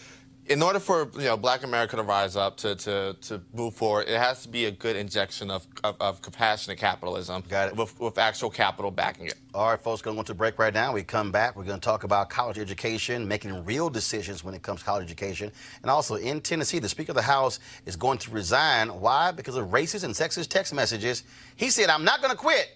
[0.47, 4.09] In order for you know Black America to rise up to, to, to move forward,
[4.09, 8.19] it has to be a good injection of, of, of compassionate capitalism Got With, with
[8.19, 9.37] actual capital backing it.
[9.55, 10.93] All right, folks, going to go to break right now.
[10.93, 11.57] We come back.
[11.57, 15.05] We're going to talk about college education, making real decisions when it comes to college
[15.05, 15.51] education.
[15.81, 18.89] And also in Tennessee, the Speaker of the House is going to resign.
[19.01, 19.31] Why?
[19.33, 21.23] Because of racist and sexist text messages.
[21.57, 22.69] He said, I'm not going to quit.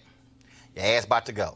[0.75, 1.55] Your ass about to go.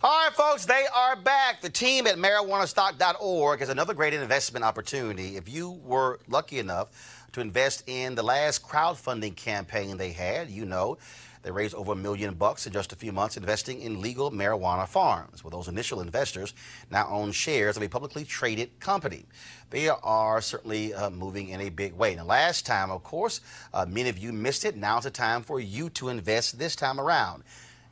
[0.00, 1.60] All right, folks, they are back.
[1.60, 5.36] The team at marijuanastock.org has another great investment opportunity.
[5.36, 10.66] If you were lucky enough to invest in the last crowdfunding campaign they had, you
[10.66, 10.98] know
[11.42, 14.86] they raised over a million bucks in just a few months investing in legal marijuana
[14.86, 15.42] farms.
[15.42, 16.54] Well, those initial investors
[16.92, 19.24] now own shares of a publicly traded company.
[19.70, 22.14] They are certainly uh, moving in a big way.
[22.14, 23.40] Now, last time, of course,
[23.74, 24.76] uh, many of you missed it.
[24.76, 27.42] Now's the time for you to invest this time around.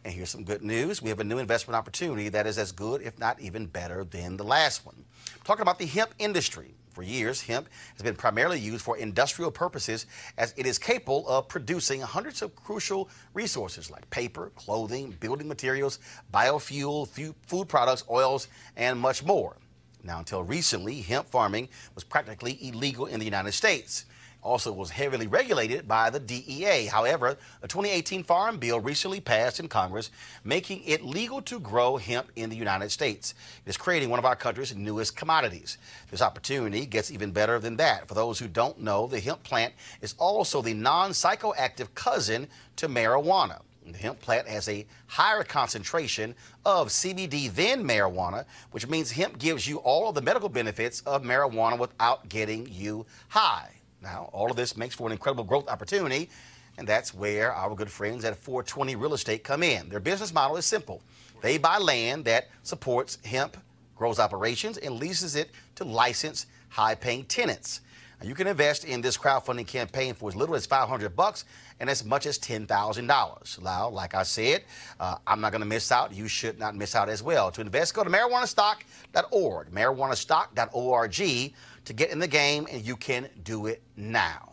[0.07, 1.03] And here's some good news.
[1.03, 4.37] We have a new investment opportunity that is as good, if not even better, than
[4.37, 5.05] the last one.
[5.43, 6.77] talking about the hemp industry.
[6.93, 10.07] For years, hemp has been primarily used for industrial purposes
[10.39, 15.99] as it is capable of producing hundreds of crucial resources like paper, clothing, building materials,
[16.33, 17.09] biofuel,
[17.49, 18.47] food products, oils,
[18.77, 19.57] and much more.
[20.05, 24.05] Now, until recently, hemp farming was practically illegal in the United States.
[24.47, 26.87] Also, was heavily regulated by the DEA.
[26.87, 30.13] However, the 2018 Farm Bill recently passed in Congress,
[30.45, 33.35] making it legal to grow hemp in the United States.
[33.67, 35.79] It is creating one of our country's newest commodities.
[36.13, 38.07] This opportunity gets even better than that.
[38.07, 42.87] For those who don't know, the hemp plant is also the non psychoactive cousin to
[42.87, 43.63] marijuana.
[43.85, 49.67] The hemp plant has a higher concentration of CBD than marijuana, which means hemp gives
[49.67, 53.76] you all of the medical benefits of marijuana without getting you high.
[54.07, 56.31] Now, all of this makes for an incredible growth opportunity,
[56.79, 59.89] and that's where our good friends at 420 Real Estate come in.
[59.89, 61.03] Their business model is simple
[61.43, 63.57] they buy land that supports hemp,
[63.97, 67.81] grows operations, and leases it to licensed, high paying tenants.
[68.21, 71.45] Now, you can invest in this crowdfunding campaign for as little as 500 bucks
[71.81, 73.63] and as much as $10,000.
[73.63, 74.65] Now, like I said,
[75.01, 76.15] uh, I'm not going to miss out.
[76.15, 77.51] You should not miss out as well.
[77.51, 81.53] To invest, go to marijuanastock.org, marijuanastock.org
[81.87, 84.53] to get in the game, and you can do it now.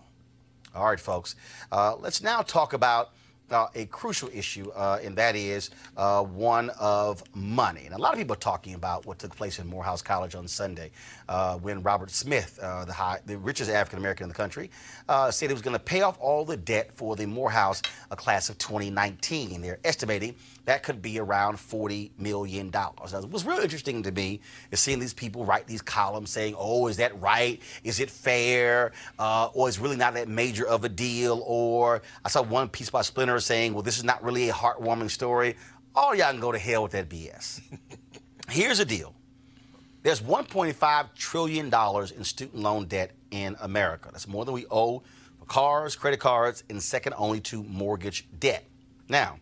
[0.74, 1.36] All right, folks.
[1.72, 3.12] Uh, let's now talk about
[3.52, 7.86] uh, a crucial issue, uh, and that is uh, one of money.
[7.86, 10.48] And a lot of people are talking about what took place in Morehouse College on
[10.48, 10.92] Sunday
[11.30, 14.72] uh, when Robert Smith, uh, the, high, the richest African American in the country,
[15.10, 17.82] uh, said he was going to pay off all the debt for the Morehouse
[18.12, 19.62] class of 2019.
[19.62, 22.72] They're estimating that could be around $40 million.
[22.72, 24.40] What's real interesting to me
[24.72, 27.62] is seeing these people write these columns saying, oh, is that right?
[27.84, 28.94] Is it fair?
[29.20, 31.44] Uh, or is really not that major of a deal?
[31.46, 35.10] Or I saw one piece by Splinter saying, well, this is not really a heartwarming
[35.10, 35.58] story.
[35.96, 37.62] All y'all can go to hell with that BS.
[38.50, 39.14] Here's the deal.
[40.02, 44.10] There's $1.5 trillion in student loan debt in America.
[44.12, 45.04] That's more than we owe
[45.40, 48.66] for cars, credit cards, and second only to mortgage debt.
[49.08, 49.40] Now,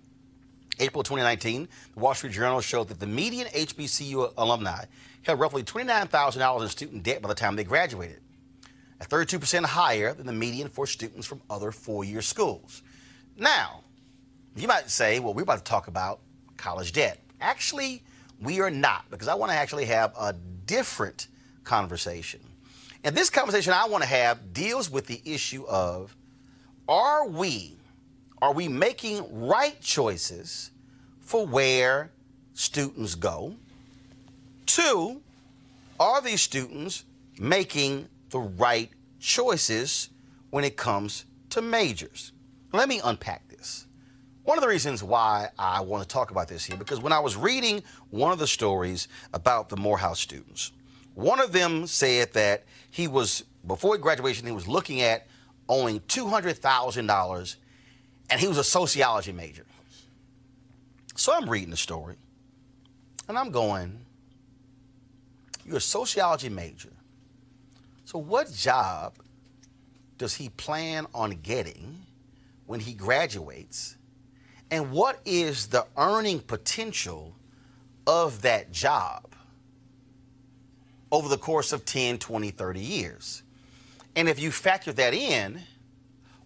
[0.81, 4.85] April 2019, the Wall Street Journal showed that the median HBCU alumni
[5.21, 8.19] held roughly $29,000 in student debt by the time they graduated,
[8.99, 12.81] at 32% higher than the median for students from other four year schools.
[13.37, 13.83] Now,
[14.55, 16.19] you might say, well, we're about to talk about
[16.57, 17.19] college debt.
[17.39, 18.03] Actually,
[18.41, 20.33] we are not, because I want to actually have a
[20.65, 21.27] different
[21.63, 22.39] conversation.
[23.03, 26.15] And this conversation I want to have deals with the issue of
[26.87, 27.77] are we
[28.41, 30.71] are we making right choices
[31.19, 32.11] for where
[32.53, 33.55] students go?
[34.65, 35.21] Two,
[35.99, 37.05] are these students
[37.39, 38.89] making the right
[39.19, 40.09] choices
[40.49, 42.31] when it comes to majors?
[42.73, 43.85] Let me unpack this.
[44.43, 47.19] One of the reasons why I want to talk about this here, because when I
[47.19, 50.71] was reading one of the stories about the Morehouse students,
[51.13, 55.27] one of them said that he was, before graduation, he was looking at
[55.69, 57.55] owing $200,000
[58.31, 59.65] and he was a sociology major.
[61.15, 62.15] So I'm reading the story,
[63.27, 63.99] and I'm going,
[65.65, 66.93] You're a sociology major.
[68.05, 69.15] So, what job
[70.17, 72.05] does he plan on getting
[72.65, 73.97] when he graduates?
[74.71, 77.35] And what is the earning potential
[78.07, 79.33] of that job
[81.11, 83.43] over the course of 10, 20, 30 years?
[84.15, 85.61] And if you factor that in,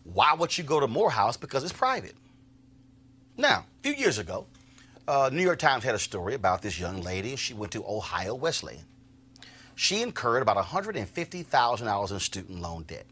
[0.06, 1.36] why would you go to Morehouse?
[1.36, 2.14] Because it's private.
[3.38, 4.45] Now, a few years ago,
[5.08, 7.36] uh, New York Times had a story about this young lady.
[7.36, 8.86] She went to Ohio Wesleyan.
[9.76, 13.06] She incurred about $150,000 in student loan debt.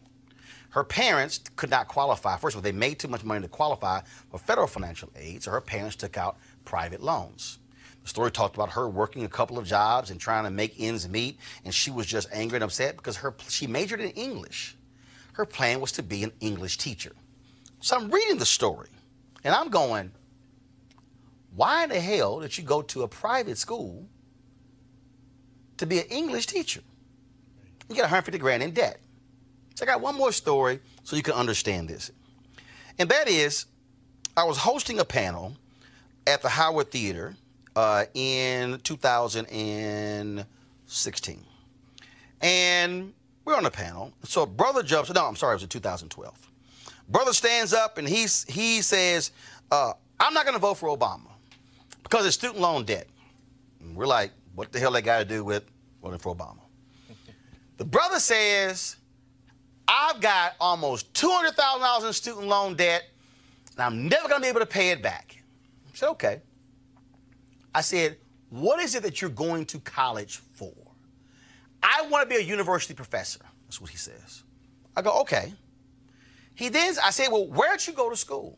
[0.70, 2.38] Her parents could not qualify.
[2.38, 5.52] First of all, they made too much money to qualify for federal financial aid, so
[5.52, 7.60] her parents took out private loans.
[8.04, 11.08] The story talked about her working a couple of jobs and trying to make ends
[11.08, 14.76] meet, and she was just angry and upset because her she majored in English
[15.34, 17.12] her plan was to be an English teacher.
[17.82, 18.90] So I'm reading the story
[19.44, 20.12] and I'm going,
[21.56, 24.08] why in the hell did you go to a private school
[25.78, 26.82] to be an English teacher?
[27.90, 29.00] You get 150 grand in debt.
[29.76, 32.12] So I got one more story so you can understand this.
[32.98, 33.66] And that is,
[34.38, 35.56] I was hosting a panel
[36.26, 37.36] at the Howard Theater
[37.76, 41.46] uh, in 2016.
[42.42, 43.14] And
[43.46, 44.14] we're on a panel.
[44.24, 45.14] So brother jumps.
[45.14, 46.50] No, I'm sorry, it was in 2012.
[47.10, 49.32] Brother stands up and he's, he says,
[49.72, 51.28] uh, I'm not going to vote for Obama
[52.04, 53.08] because it's student loan debt.
[53.82, 55.64] And we're like, what the hell they got to do with
[56.02, 56.60] voting for Obama?
[57.78, 58.96] the brother says,
[59.88, 63.04] I've got almost $200,000 in student loan debt
[63.74, 65.44] and I'm never going to be able to pay it back.
[65.88, 66.42] I said, okay.
[67.76, 68.18] I said,
[68.50, 70.74] what is it that you're going to college for?
[71.84, 73.42] I want to be a university professor.
[73.66, 74.44] That's what he says.
[74.96, 75.54] I go, okay.
[76.56, 78.58] He then, I say, well, where'd you go to school?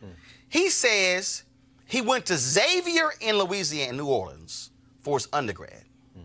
[0.00, 0.10] Hmm.
[0.48, 1.44] He says
[1.86, 5.84] he went to Xavier in Louisiana, New Orleans, for his undergrad.
[6.14, 6.22] Hmm.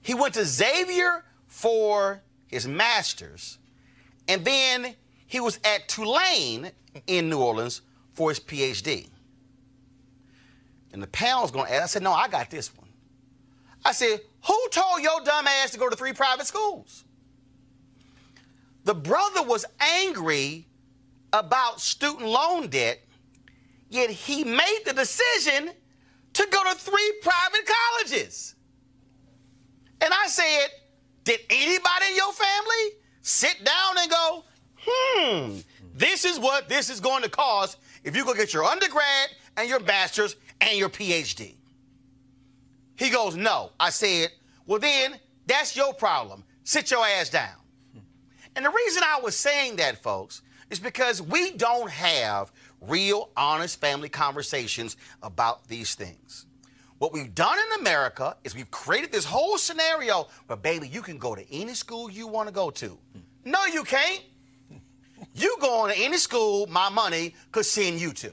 [0.00, 3.58] He went to Xavier for his master's,
[4.28, 4.94] And then
[5.26, 6.70] he was at Tulane
[7.06, 7.82] in New Orleans
[8.14, 9.08] for his PhD.
[10.92, 12.88] And the panel was going to ask, I said, no, I got this one.
[13.84, 17.04] I said, who told your dumb ass to go to three private schools?
[18.84, 20.66] The brother was angry
[21.32, 23.00] about student loan debt,
[23.88, 25.70] yet he made the decision
[26.34, 28.54] to go to three private colleges.
[30.00, 30.68] And I said,
[31.24, 34.44] did anybody in your family sit down and go,
[34.86, 35.58] hmm,
[35.94, 39.68] this is what this is going to cost if you go get your undergrad and
[39.68, 41.54] your master's and your PhD?
[42.96, 43.72] He goes, no.
[43.78, 44.30] I said,
[44.66, 46.44] well, then that's your problem.
[46.64, 47.56] Sit your ass down.
[48.54, 53.80] And the reason I was saying that, folks, is because we don't have real, honest
[53.80, 56.46] family conversations about these things.
[56.98, 61.18] What we've done in America is we've created this whole scenario where, baby, you can
[61.18, 62.98] go to any school you want to go to.
[63.44, 64.22] No, you can't.
[65.34, 68.32] You go to any school my money could send you to.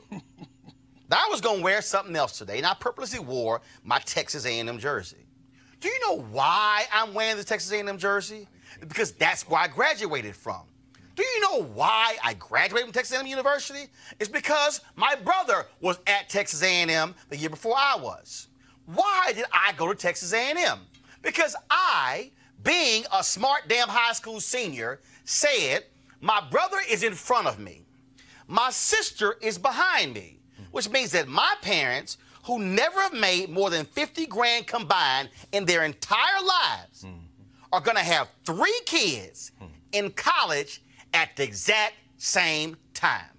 [1.13, 4.47] Now, I was going to wear something else today, and I purposely wore my Texas
[4.47, 5.27] A&M jersey.
[5.79, 8.47] Do you know why I'm wearing the Texas A&M jersey?
[8.79, 10.63] Because that's where I graduated from.
[11.15, 13.91] Do you know why I graduated from Texas A&M University?
[14.19, 18.47] It's because my brother was at Texas A&M the year before I was.
[18.87, 20.79] Why did I go to Texas A&M?
[21.21, 22.31] Because I,
[22.63, 25.83] being a smart damn high school senior, said
[26.21, 27.85] my brother is in front of me.
[28.47, 30.39] My sister is behind me,
[30.73, 35.65] which means that my parents, who never have made more than 50 grand combined in
[35.65, 37.05] their entire lives,
[37.71, 39.51] are going to have three kids
[39.91, 40.81] in college
[41.13, 43.29] at the exact same time.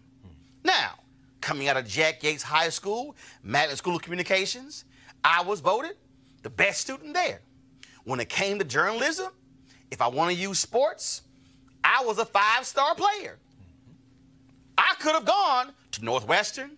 [0.63, 0.93] Now,
[1.41, 4.85] coming out of Jack Yates High School, Magnet School of Communications,
[5.25, 5.97] I was voted
[6.43, 7.41] the best student there.
[8.05, 9.33] When it came to journalism,
[9.91, 11.23] if I want to use sports,
[11.83, 13.39] I was a five star player.
[14.79, 16.77] I could have gone to Northwestern,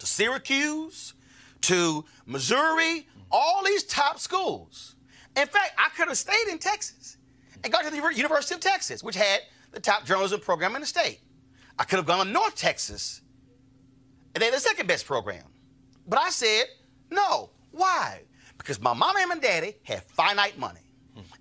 [0.00, 1.14] to Syracuse,
[1.62, 4.96] to Missouri, all these top schools.
[5.36, 7.16] In fact, I could have stayed in Texas
[7.62, 9.40] and got to the University of Texas, which had
[9.72, 11.20] the top journalism program in the state.
[11.78, 13.22] I could have gone to North Texas,
[14.34, 15.44] and they had the second best program.
[16.06, 16.64] But I said,
[17.10, 17.50] no.
[17.70, 18.22] Why?
[18.58, 20.80] Because my mama and my daddy had finite money.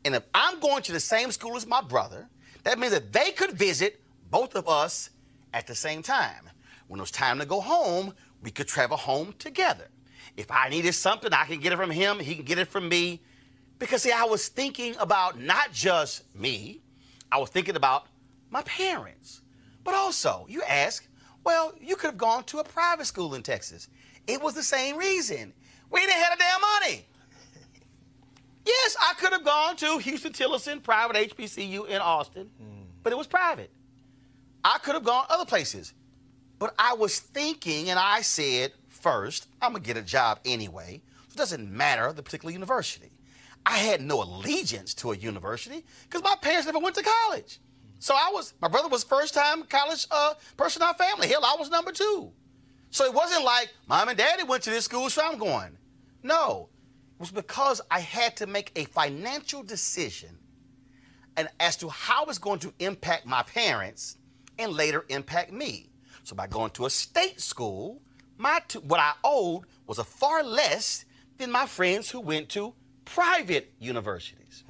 [0.05, 2.29] And if I'm going to the same school as my brother,
[2.63, 5.09] that means that they could visit both of us
[5.53, 6.49] at the same time.
[6.87, 9.87] When it was time to go home, we could travel home together.
[10.37, 12.87] If I needed something, I can get it from him, he can get it from
[12.87, 13.21] me.
[13.77, 16.81] Because, see, I was thinking about not just me,
[17.31, 18.07] I was thinking about
[18.49, 19.41] my parents.
[19.83, 21.07] But also, you ask,
[21.43, 23.87] well, you could have gone to a private school in Texas.
[24.27, 25.53] It was the same reason.
[25.89, 27.05] We didn't have the damn money.
[28.65, 32.83] Yes, I could have gone to Huston-Tillotson private HBCU in Austin, hmm.
[33.01, 33.71] but it was private.
[34.63, 35.93] I could have gone other places.
[36.59, 41.01] But I was thinking, and I said, first, I'm going to get a job anyway.
[41.29, 43.11] So it doesn't matter the particular university.
[43.65, 47.59] I had no allegiance to a university because my parents never went to college.
[47.99, 51.27] So I was, my brother was first time college uh, person in our family.
[51.27, 52.31] Hell, I was number two.
[52.91, 55.77] So it wasn't like mom and daddy went to this school, so I'm going.
[56.23, 56.69] No,
[57.17, 60.37] it was because I had to make a financial decision
[61.37, 64.17] and as to how it's going to impact my parents
[64.57, 65.88] and later impact me.
[66.29, 68.03] So by going to a state school,
[68.37, 71.05] my t- what I owed was a far less
[71.39, 74.63] than my friends who went to private universities.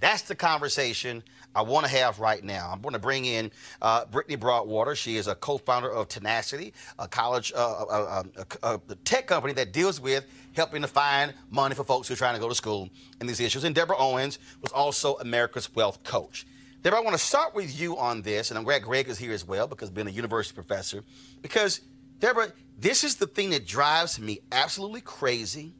[0.00, 1.22] That's the conversation
[1.54, 2.70] I want to have right now.
[2.72, 3.50] I'm going to bring in
[3.82, 4.94] uh, Brittany Broadwater.
[4.94, 9.52] She is a co-founder of Tenacity, a college, uh, uh, uh, uh, a tech company
[9.52, 10.24] that deals with
[10.54, 12.88] helping to find money for folks who are trying to go to school
[13.20, 13.64] and these issues.
[13.64, 16.46] And Deborah Owens was also America's Wealth Coach.
[16.82, 19.32] Deborah, I want to start with you on this, and I'm glad Greg is here
[19.32, 21.02] as well because being a university professor.
[21.42, 21.80] Because
[22.20, 25.74] Deborah, this is the thing that drives me absolutely crazy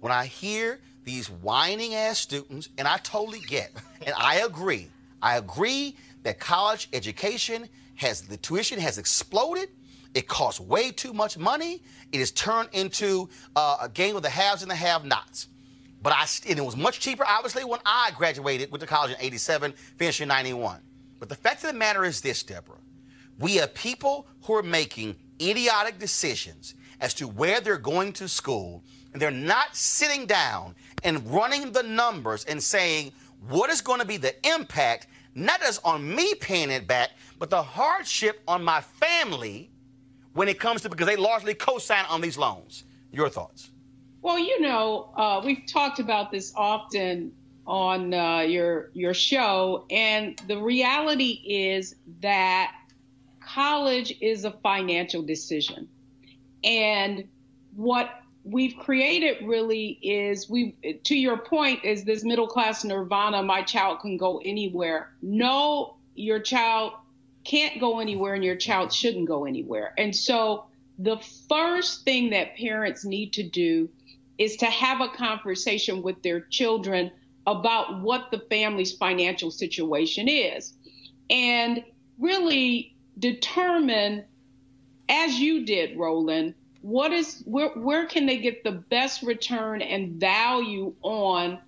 [0.00, 3.72] when I hear these whining ass students, and I totally get,
[4.04, 4.88] and I agree.
[5.22, 9.70] I agree that college education has the tuition has exploded.
[10.14, 11.82] It costs way too much money.
[12.12, 15.48] It is turned into uh, a game of the haves and the have-nots.
[16.02, 19.16] But I and it was much cheaper, obviously, when I graduated, with the college in
[19.20, 20.80] '87, finished in '91.
[21.18, 22.78] But the fact of the matter is this, Deborah:
[23.38, 28.84] we have people who are making idiotic decisions as to where they're going to school,
[29.12, 30.74] and they're not sitting down
[31.04, 33.12] and running the numbers and saying
[33.48, 37.50] what is going to be the impact, not just on me paying it back, but
[37.50, 39.70] the hardship on my family
[40.32, 42.84] when it comes to because they largely co-sign on these loans.
[43.12, 43.70] Your thoughts?
[44.26, 47.30] Well, you know, uh, we've talked about this often
[47.64, 52.74] on uh, your your show, and the reality is that
[53.38, 55.86] college is a financial decision,
[56.64, 57.28] and
[57.76, 58.10] what
[58.42, 60.74] we've created really is we
[61.04, 65.12] to your point is this middle class nirvana my child can go anywhere.
[65.22, 66.94] No your child
[67.44, 69.94] can't go anywhere and your child shouldn't go anywhere.
[69.96, 70.64] And so
[70.98, 71.18] the
[71.48, 73.88] first thing that parents need to do
[74.38, 77.10] is to have a conversation with their children
[77.46, 80.74] about what the family's financial situation is.
[81.30, 81.82] And
[82.18, 84.24] really determine
[85.08, 90.20] as you did roland what is where where can they get the best return and
[90.20, 91.58] value on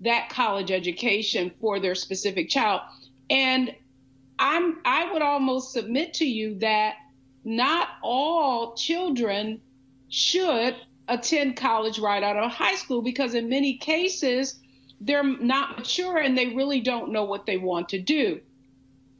[0.00, 2.82] that college education for their specific child?
[3.30, 3.74] And
[4.38, 6.96] i'm i would almost submit to you that
[7.44, 9.60] not all children
[10.08, 10.76] should
[11.08, 14.60] attend college right out of high school because in many cases
[15.00, 18.40] they're not mature and they really don't know what they want to do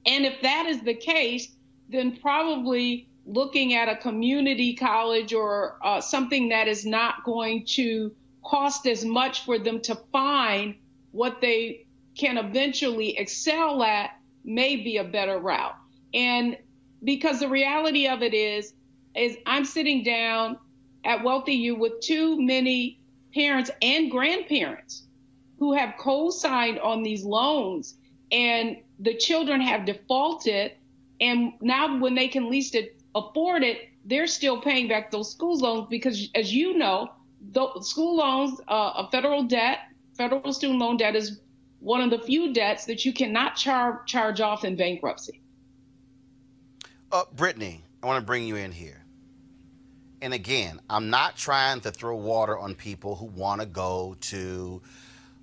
[0.07, 1.49] and if that is the case
[1.89, 8.15] then probably looking at a community college or uh, something that is not going to
[8.43, 10.75] cost as much for them to find
[11.13, 11.87] what they
[12.17, 14.11] can eventually excel at
[14.45, 15.77] may be a better route.
[16.15, 16.57] And
[17.05, 18.73] because the reality of it is,
[19.15, 20.59] is I'm sitting down
[21.05, 22.99] at Wealthy U with too many
[23.35, 25.05] parents and grandparents
[25.59, 27.97] who have co-signed on these loans
[28.31, 30.73] and the children have defaulted
[31.21, 32.77] and now when they can least
[33.15, 37.11] afford it, they're still paying back those school loans because, as you know,
[37.81, 39.79] school loans, uh, a federal debt,
[40.17, 41.41] federal student loan debt is
[41.81, 45.41] one of the few debts that you cannot char- charge off in bankruptcy.
[47.11, 48.98] Uh, Brittany, I want to bring you in here.
[50.21, 54.83] And again, I'm not trying to throw water on people who want to go to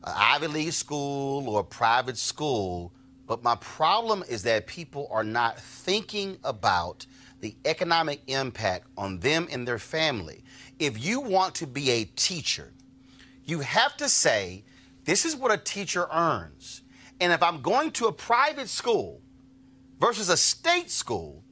[0.03, 2.91] Ivy League school or private school,
[3.26, 7.05] but my problem is that people are not thinking about
[7.39, 10.43] the economic impact on them and their family.
[10.78, 12.73] If you want to be a teacher,
[13.45, 14.63] you have to say,
[15.05, 16.82] this is what a teacher earns.
[17.21, 19.21] And if I'm going to a private school
[19.99, 21.43] versus a state school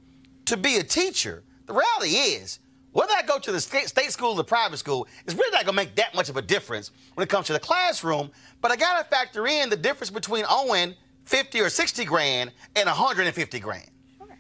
[0.46, 2.60] to be a teacher, the reality is,
[2.94, 5.66] whether I go to the state, state school or the private school, it's really not
[5.66, 8.32] going to make that much of a difference when it comes to the classroom.
[8.62, 12.86] But I got to factor in the difference between owing 50 or 60 grand and
[12.88, 13.90] 150 grand.
[14.18, 14.38] Sure.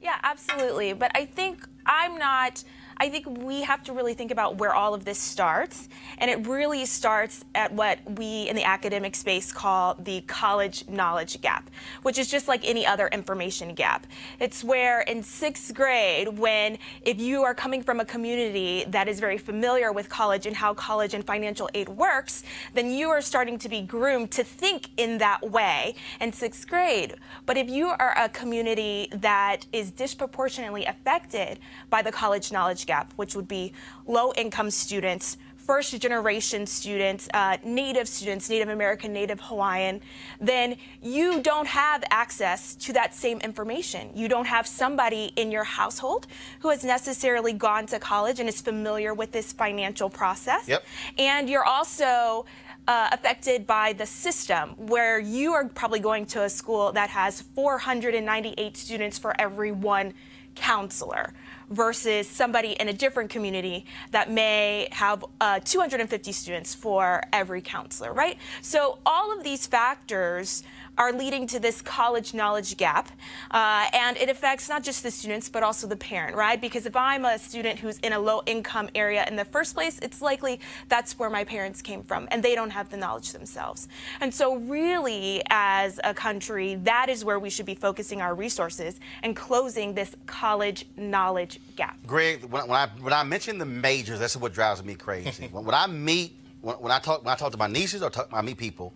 [0.00, 0.92] Yeah, absolutely.
[0.92, 2.62] But I think I'm not.
[3.00, 5.88] I think we have to really think about where all of this starts.
[6.18, 11.40] And it really starts at what we in the academic space call the college knowledge
[11.40, 11.70] gap,
[12.02, 14.06] which is just like any other information gap.
[14.40, 19.20] It's where in sixth grade, when if you are coming from a community that is
[19.20, 22.42] very familiar with college and how college and financial aid works,
[22.74, 27.14] then you are starting to be groomed to think in that way in sixth grade.
[27.46, 33.12] But if you are a community that is disproportionately affected by the college knowledge gap,
[33.14, 33.72] which would be
[34.06, 35.36] low income students,
[35.68, 40.00] first generation students, uh, Native students, Native American, Native Hawaiian,
[40.40, 44.10] then you don't have access to that same information.
[44.14, 46.26] You don't have somebody in your household
[46.60, 50.66] who has necessarily gone to college and is familiar with this financial process.
[50.66, 50.84] Yep.
[51.18, 52.46] And you're also
[52.88, 57.42] uh, affected by the system where you are probably going to a school that has
[57.42, 60.14] 498 students for every one
[60.54, 61.34] counselor
[61.70, 68.12] versus somebody in a different community that may have uh, 250 students for every counselor,
[68.12, 68.38] right?
[68.62, 70.62] So all of these factors
[70.98, 73.08] are leading to this college knowledge gap.
[73.50, 76.60] Uh, and it affects not just the students, but also the parent, right?
[76.60, 79.98] Because if I'm a student who's in a low income area in the first place,
[80.02, 83.88] it's likely that's where my parents came from, and they don't have the knowledge themselves.
[84.20, 88.98] And so, really, as a country, that is where we should be focusing our resources
[89.22, 91.96] and closing this college knowledge gap.
[92.06, 95.48] Greg, when, when I when I mention the majors, that's what drives me crazy.
[95.52, 98.10] when, when I meet, when, when I talk, when I talk to my nieces or
[98.10, 98.92] talk, I meet people,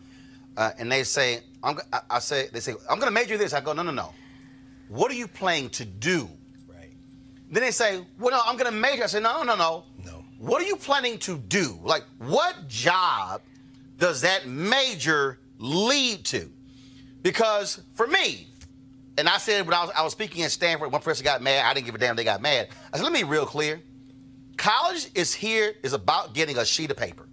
[0.57, 3.53] uh, and they say, I'm, I, I say, they say, I'm going to major this.
[3.53, 4.13] I go, no, no, no.
[4.89, 6.29] What are you planning to do?
[6.67, 6.91] Right.
[7.51, 9.05] Then they say, well, no, I'm going to major.
[9.05, 9.85] I say, no, no, no, no.
[10.05, 10.25] No.
[10.39, 11.79] What are you planning to do?
[11.83, 13.43] Like, what job
[13.99, 16.51] does that major lead to?
[17.23, 18.49] Because for me,
[19.17, 21.65] and I said when I was, I was speaking at Stanford, one person got mad.
[21.65, 22.17] I didn't give a damn.
[22.17, 22.69] They got mad.
[22.93, 23.81] I said, let me be real clear.
[24.57, 27.29] College is here is about getting a sheet of paper.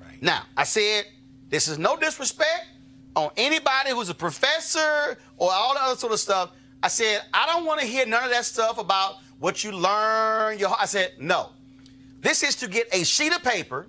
[0.00, 0.22] Right.
[0.22, 1.06] Now, I said
[1.54, 2.66] this is no disrespect
[3.14, 6.50] on anybody who's a professor or all the other sort of stuff.
[6.82, 10.58] I said, I don't want to hear none of that stuff about what you learn.
[10.58, 11.50] Your, I said, no.
[12.20, 13.86] This is to get a sheet of paper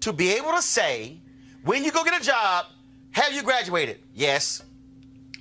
[0.00, 1.20] to be able to say,
[1.62, 2.66] when you go get a job,
[3.12, 4.00] Have you graduated?
[4.12, 4.64] Yes.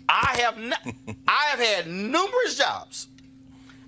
[0.07, 0.57] I have.
[0.57, 0.73] N-
[1.27, 3.07] I have had numerous jobs.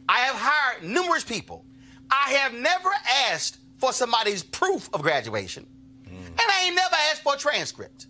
[0.09, 1.63] I have hired numerous people.
[2.09, 2.89] I have never
[3.29, 5.67] asked for somebody's proof of graduation,
[6.39, 8.07] and I ain't never asked for a transcript.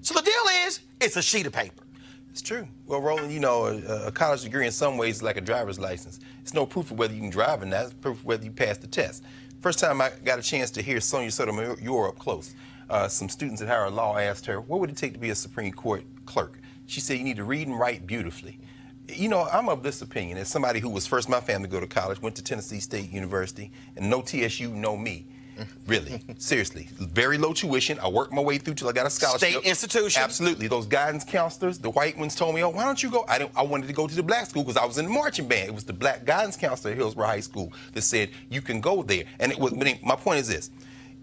[0.00, 1.84] So the deal is, it's a sheet of paper.
[2.30, 2.66] It's true.
[2.86, 5.78] Well, Roland, you know, a, a college degree in some ways is like a driver's
[5.78, 6.20] license.
[6.40, 7.84] It's no proof of whether you can drive or not.
[7.86, 9.24] It's proof of whether you passed the test.
[9.60, 12.54] First time I got a chance to hear Sonia Sotomayor up close,
[12.88, 15.34] uh, some students at Howard Law asked her, what would it take to be a
[15.34, 16.58] Supreme Court clerk?
[16.86, 18.58] She said, you need to read and write beautifully.
[19.06, 20.38] You know, I'm of this opinion.
[20.38, 22.80] As somebody who was first in my family to go to college, went to Tennessee
[22.80, 25.26] State University, and no TSU, no me.
[25.86, 27.98] Really, seriously, very low tuition.
[28.00, 29.50] I worked my way through till I got a scholarship.
[29.50, 30.22] State institution.
[30.22, 30.66] Absolutely.
[30.68, 33.52] Those guidance counselors, the white ones, told me, "Oh, why don't you go?" I didn't.
[33.56, 35.68] I wanted to go to the black school because I was in the marching band.
[35.68, 39.02] It was the black guidance counselor at Hillsborough High School that said you can go
[39.02, 39.24] there.
[39.38, 39.72] And it was.
[40.02, 40.70] My point is this: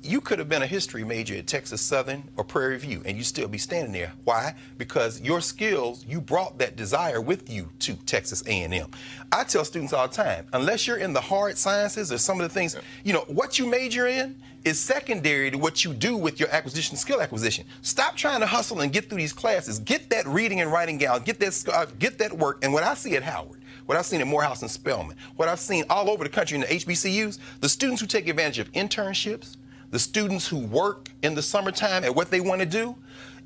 [0.08, 3.24] you could have been a history major at Texas Southern or Prairie View, and you
[3.24, 4.14] still be standing there.
[4.24, 4.56] Why?
[4.78, 8.90] Because your skills, you brought that desire with you to Texas A&M.
[9.32, 12.48] I tell students all the time, unless you're in the hard sciences or some of
[12.48, 16.40] the things, you know, what you major in is secondary to what you do with
[16.40, 17.66] your acquisition, skill acquisition.
[17.82, 19.80] Stop trying to hustle and get through these classes.
[19.80, 21.24] Get that reading and writing down.
[21.24, 22.60] Get that, uh, get that work.
[22.64, 25.60] And what I see at Howard, what I've seen at Morehouse and Spelman, what I've
[25.60, 29.58] seen all over the country in the HBCUs, the students who take advantage of internships,
[29.92, 32.96] the students who work in the summertime at what they want to do,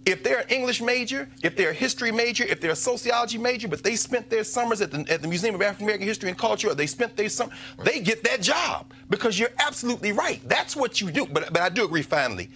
[0.06, 3.68] if they're an English major, if they're a history major, if they're a sociology major,
[3.68, 6.38] but they spent their summers at the, at the Museum of African American History and
[6.38, 7.52] Culture, or they spent their summer,
[7.84, 10.42] they get that job because you're absolutely right.
[10.48, 11.28] That's what you do.
[11.28, 12.50] But, but I do agree finally,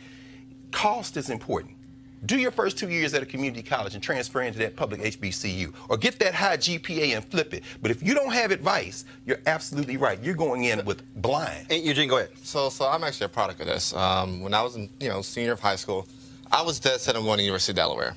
[0.71, 1.75] cost is important.
[2.26, 5.74] Do your first two years at a community college and transfer into that public HBCU,
[5.89, 7.63] or get that high GPA and flip it.
[7.82, 10.22] But if you don't have advice, you're absolutely right.
[10.24, 11.68] You're going in with blind.
[11.70, 12.30] Hey, Eugene, go ahead.
[12.41, 13.93] So, so I'm actually a product of this.
[13.93, 16.07] Um, when I was in, you know, senior of high school,
[16.51, 18.16] I was dead set on going to University of Delaware.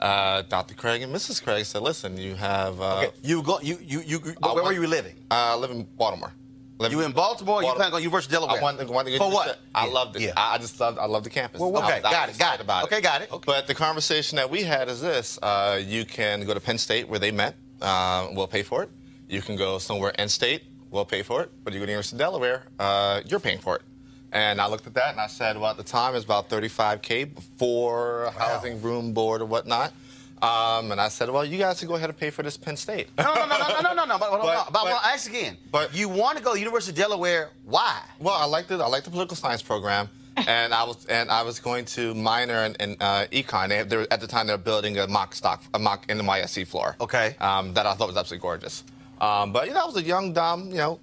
[0.00, 0.74] Uh, Dr.
[0.74, 1.42] Craig and Mrs.
[1.42, 3.58] Craig said, "Listen, you have." Uh, Okay, you go.
[3.60, 4.20] You you you.
[4.42, 5.14] I where were you living?
[5.30, 6.32] Uh, I live in Baltimore.
[6.78, 7.62] Live You in Baltimore?
[7.62, 7.74] You Baltimore.
[7.76, 8.60] plan to go to University of Delaware?
[8.60, 8.78] I wanted
[9.12, 9.58] to go For what?
[9.74, 9.92] I Yeah.
[9.92, 10.22] loved it.
[10.22, 10.32] Yeah.
[10.36, 10.98] I, I just loved.
[10.98, 11.60] I loved the campus.
[11.60, 12.60] Well, okay, was- I got it, got it.
[12.60, 13.30] About Okay, got it.
[13.46, 17.08] But the conversation that we had is this: uh, you can go to Penn State
[17.08, 17.56] where they met.
[17.80, 18.90] Uh, we'll pay for it.
[19.28, 20.64] You can go somewhere in state.
[20.90, 21.50] We'll pay for it.
[21.64, 23.82] But you go to University of Delaware, uh, you're paying for it.
[24.32, 27.34] And I looked at that and I said, well, at the time it's about 35k
[27.34, 29.92] before housing, room, board, or whatnot.
[30.46, 32.76] Um, and I said, well, you guys can go ahead and pay for this Penn
[32.76, 33.08] State.
[33.18, 34.18] No, no, no, no, no, no, no.
[34.18, 35.56] But, but, But- but, but, but- I ask again.
[35.70, 37.50] But you want to go to University of Delaware?
[37.64, 38.00] Why?
[38.20, 40.08] Well, I like the I like the political science program,
[40.46, 43.68] and I was and I was going to minor in, in uh, econ.
[43.68, 46.66] They, they were, at the time they were building a mock stock, a mock NYSE
[46.66, 46.96] floor.
[47.00, 47.36] Okay.
[47.40, 48.84] Um, that I thought was absolutely gorgeous.
[49.20, 51.00] Um, but you know, I was a young, dumb, you know,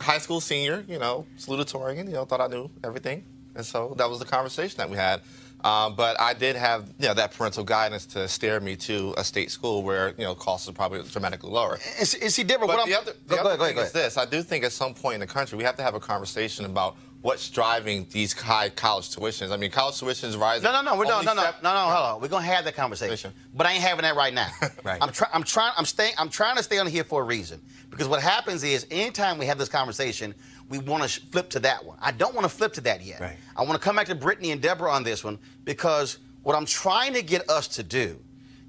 [0.00, 2.06] high school senior, you know, salutatorian.
[2.06, 5.20] You know, thought I knew everything, and so that was the conversation that we had.
[5.64, 9.24] Um, but I did have, you know, that parental guidance to steer me to a
[9.24, 11.78] state school where, you know, costs are probably dramatically lower.
[11.78, 13.86] See, and see Deborah, But what the I'm, other, the go other go thing ahead,
[13.86, 15.82] is go this: I do think at some point in the country we have to
[15.82, 19.52] have a conversation about what's driving these high college tuitions.
[19.52, 20.64] I mean, college tuitions rising.
[20.64, 22.20] No, no, no, we're no, only no, no, no, no, hold on.
[22.20, 24.48] We're gonna have that conversation, but I ain't having that right now.
[24.84, 24.98] Right.
[25.00, 25.30] I'm trying.
[25.32, 25.72] I'm trying.
[25.78, 26.14] I'm staying.
[26.18, 29.46] I'm trying to stay on here for a reason because what happens is anytime we
[29.46, 30.34] have this conversation,
[30.68, 31.98] we want to flip to that one.
[32.00, 33.20] I don't want to flip to that yet.
[33.20, 33.36] Right.
[33.56, 36.66] I want to come back to Brittany and Deborah on this one because what I'm
[36.66, 38.18] trying to get us to do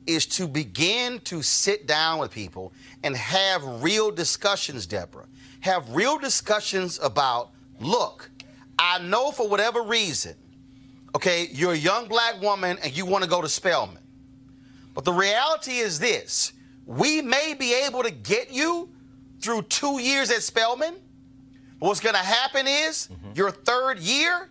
[0.05, 2.73] is to begin to sit down with people
[3.03, 5.27] and have real discussions, Deborah.
[5.61, 8.29] Have real discussions about, look,
[8.77, 10.35] I know for whatever reason,
[11.15, 14.03] okay, you're a young black woman and you want to go to Spelman.
[14.93, 16.53] But the reality is this
[16.85, 18.89] we may be able to get you
[19.39, 20.95] through two years at Spelman.
[21.83, 23.31] What's going to happen is mm-hmm.
[23.35, 24.49] your third year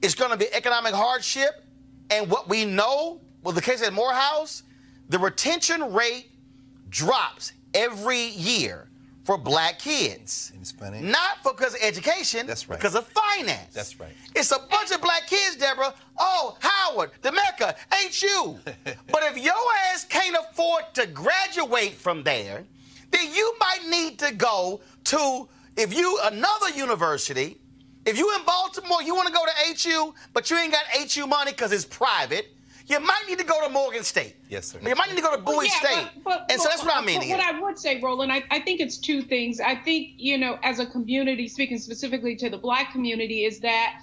[0.00, 1.66] is going to be economic hardship.
[2.08, 4.62] And what we know, well, the case at Morehouse,
[5.10, 6.30] the retention rate
[6.88, 8.88] drops every year
[9.24, 10.50] for black kids.
[10.58, 11.00] It's funny.
[11.00, 12.78] Not because of education, That's right.
[12.78, 13.74] because of finance.
[13.74, 14.12] That's right.
[14.34, 15.92] It's a bunch of black kids, Deborah.
[16.18, 18.58] Oh, Howard, the Mecca, ain't you?
[18.84, 19.52] but if your
[19.92, 22.64] ass can't afford to graduate from there,
[23.10, 27.58] then you might need to go to, if you, another university.
[28.04, 31.26] If you in Baltimore, you want to go to HU, but you ain't got HU
[31.26, 32.48] money because it's private,
[32.88, 34.34] you might need to go to Morgan State.
[34.48, 34.80] Yes, sir.
[34.82, 36.08] You might need to go to Bowie Well, yeah, State.
[36.16, 37.36] but- but- and so that's what I mean but here.
[37.36, 39.60] What I would say, Roland, I, I think it's two things.
[39.60, 44.00] I think, you know, as a community, speaking specifically to the black community, is that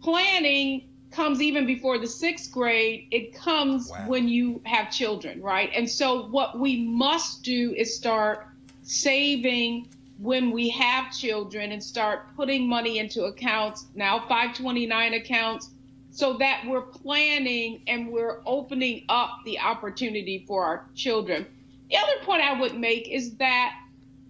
[0.00, 3.08] planning comes even before the sixth grade.
[3.10, 5.70] It comes when you have children, right?
[5.74, 8.46] And so what we must do is start
[8.82, 9.88] saving
[10.18, 15.70] when we have children and start putting money into accounts now 529 accounts
[16.10, 21.44] so that we're planning and we're opening up the opportunity for our children.
[21.90, 23.74] The other point I would make is that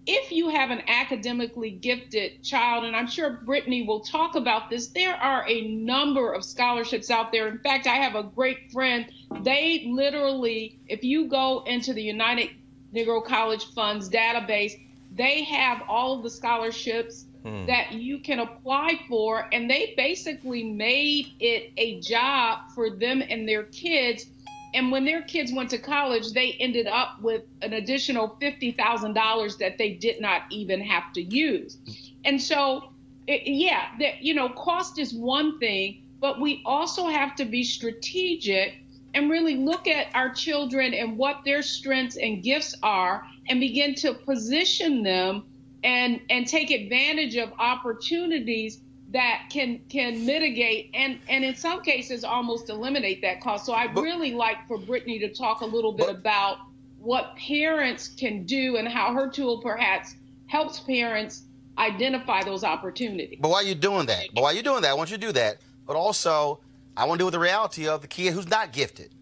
[0.07, 4.87] if you have an academically gifted child, and I'm sure Brittany will talk about this,
[4.87, 7.47] there are a number of scholarships out there.
[7.47, 9.05] In fact, I have a great friend.
[9.41, 12.49] They literally, if you go into the United
[12.93, 14.73] Negro College Funds database,
[15.15, 17.67] they have all of the scholarships Hmm.
[17.67, 23.47] that you can apply for, and they basically made it a job for them and
[23.47, 24.25] their kids.
[24.73, 29.77] And when their kids went to college, they ended up with an additional $50,000 that
[29.77, 31.77] they did not even have to use.
[32.25, 32.81] And so,
[33.27, 37.63] it, yeah, that you know, cost is one thing, but we also have to be
[37.63, 38.73] strategic
[39.13, 43.95] and really look at our children and what their strengths and gifts are and begin
[43.95, 45.43] to position them
[45.83, 48.81] and and take advantage of opportunities
[49.11, 53.65] that can can mitigate and and in some cases almost eliminate that cost.
[53.65, 56.57] So I'd really like for Brittany to talk a little bit about
[56.97, 60.15] what parents can do and how her tool perhaps
[60.47, 61.43] helps parents
[61.77, 63.37] identify those opportunities.
[63.39, 65.31] But while you're doing that, but while you're doing that, I want you to do
[65.33, 65.57] that.
[65.85, 66.61] But also,
[66.97, 69.13] I want to deal with the reality of the kid who's not gifted.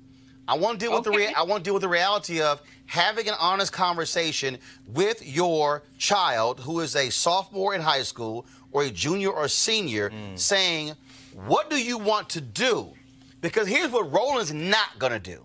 [0.48, 3.28] I want to deal with the I want to deal with the reality of having
[3.30, 8.90] an honest conversation with your child who is a sophomore in high school or a
[8.90, 10.38] junior or senior, mm.
[10.38, 10.94] saying,
[11.34, 12.94] "What do you want to do?"
[13.40, 15.44] Because here's what Roland's not gonna do.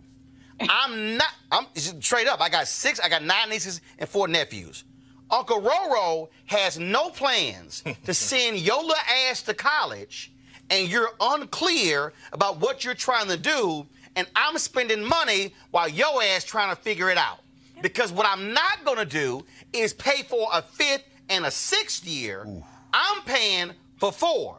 [0.61, 1.33] I'm not.
[1.53, 2.41] I'm straight up.
[2.41, 2.99] I got six.
[3.01, 4.85] I got nine nieces and four nephews.
[5.31, 8.95] Uncle Roro has no plans to send Yola
[9.29, 10.33] ass to college,
[10.71, 13.87] and you're unclear about what you're trying to do,
[14.19, 17.39] and I'm spending money while your ass trying to figure it out.
[17.81, 22.45] Because what I'm not gonna do is pay for a fifth and a sixth year.
[22.93, 24.57] I'm paying for four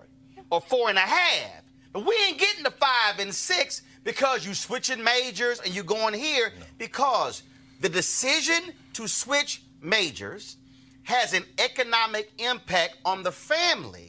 [0.49, 1.61] or four and a half.
[1.91, 6.13] But we ain't getting to five and six because you switching majors and you going
[6.13, 7.43] here because
[7.81, 10.55] the decision to switch majors
[11.03, 14.08] has an economic impact on the family.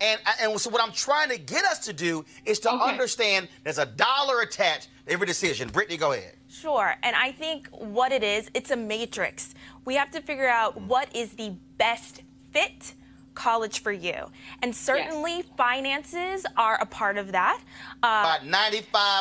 [0.00, 3.78] And, and so what I'm trying to get us to do is to understand there's
[3.78, 5.68] a dollar attached to every decision.
[5.68, 6.36] Brittany, go ahead.
[6.48, 6.94] Sure.
[7.02, 9.54] And I think what it is, it's a matrix.
[9.84, 12.22] We have to figure out what is the best
[12.52, 12.94] fit
[13.34, 14.30] college for you.
[14.62, 17.60] And certainly finances are a part of that.
[18.02, 18.72] Uh, About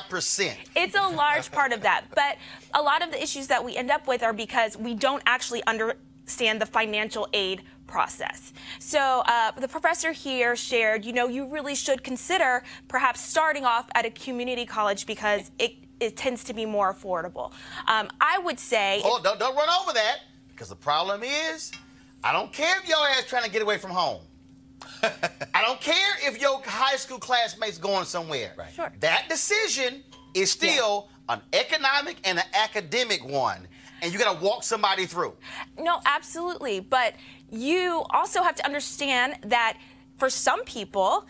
[0.01, 0.55] 95%.
[0.75, 2.05] it's a large part of that.
[2.15, 2.37] But
[2.73, 5.63] a lot of the issues that we end up with are because we don't actually
[5.65, 8.53] understand the financial aid process.
[8.79, 13.89] So uh, the professor here shared, you know, you really should consider perhaps starting off
[13.95, 17.51] at a community college because it, it tends to be more affordable.
[17.87, 19.01] Um, I would say.
[19.03, 20.19] Hold on, don't, don't run over that
[20.49, 21.71] because the problem is
[22.23, 24.21] I don't care if your ass trying to get away from home.
[25.03, 28.53] I don't care if your high school classmates going somewhere.
[28.57, 28.73] Right.
[28.73, 28.91] Sure.
[28.99, 33.67] That decision is still an economic and an academic one,
[34.01, 35.33] and you got to walk somebody through.
[35.77, 36.79] No, absolutely.
[36.79, 37.13] But
[37.51, 39.77] you also have to understand that
[40.17, 41.25] for some people,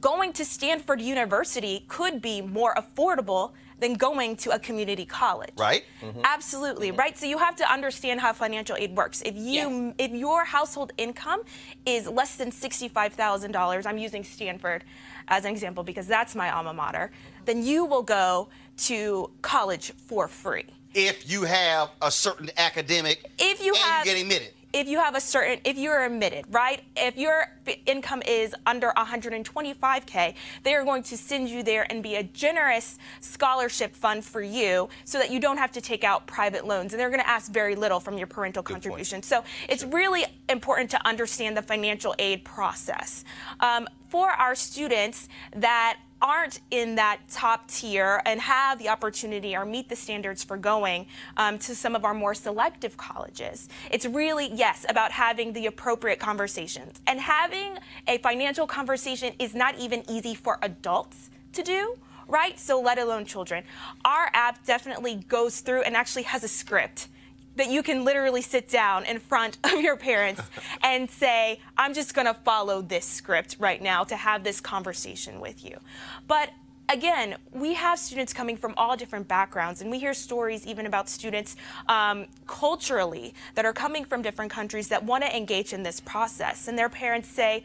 [0.00, 5.52] going to Stanford University could be more affordable than going to a community college.
[5.56, 5.84] Right?
[6.00, 6.20] Mm-hmm.
[6.24, 6.98] Absolutely, mm-hmm.
[6.98, 7.18] right?
[7.18, 9.22] So you have to understand how financial aid works.
[9.22, 11.42] If you if your household income
[11.84, 14.84] is less than $65,000, I'm using Stanford
[15.28, 17.44] as an example because that's my alma mater, mm-hmm.
[17.44, 20.66] then you will go to college for free.
[20.94, 24.54] If you have a certain academic If you and have you get admitted.
[24.74, 26.82] If you have a certain if you're admitted right?
[26.96, 27.46] If your
[27.86, 32.98] income is under 125k they are going to send you there and be a generous
[33.20, 36.92] scholarship fund for you so that you don't have to take out private loans.
[36.92, 39.22] And they're going to ask very little from your parental contribution.
[39.22, 43.24] So it's really important to understand the financial aid process.
[43.60, 49.66] Um, for our students that aren't in that top tier and have the opportunity or
[49.66, 51.06] meet the standards for going
[51.36, 53.68] um, to some of our more selective colleges.
[53.90, 56.98] It's really, yes, about having the appropriate conversations.
[57.06, 61.98] And having a financial conversation is not even easy for adults to do.
[62.26, 62.58] Right?
[62.58, 63.64] So, let alone children.
[64.02, 67.08] Our app definitely goes through and actually has a script
[67.56, 70.42] that you can literally sit down in front of your parents
[70.82, 75.40] and say, I'm just going to follow this script right now to have this conversation
[75.40, 75.78] with you.
[76.26, 76.50] But
[76.88, 81.08] again, we have students coming from all different backgrounds, and we hear stories even about
[81.08, 81.56] students
[81.88, 86.68] um, culturally that are coming from different countries that want to engage in this process.
[86.68, 87.64] And their parents say,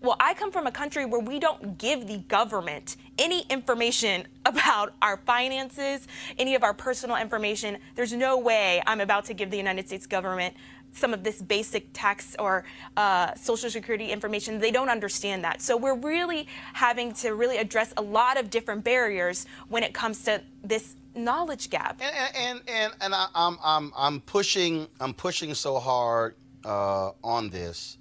[0.00, 4.94] well, I come from a country where we don't give the government any information about
[5.02, 6.06] our finances,
[6.38, 7.78] any of our personal information.
[7.94, 10.54] There's no way I'm about to give the United States government
[10.92, 12.64] some of this basic tax or
[12.96, 14.58] uh, social security information.
[14.58, 15.60] They don't understand that.
[15.60, 20.22] So we're really having to really address a lot of different barriers when it comes
[20.24, 22.00] to this knowledge gap.
[22.00, 26.34] And and and, and I, I'm I'm I'm pushing I'm pushing so hard
[26.64, 27.98] uh, on this.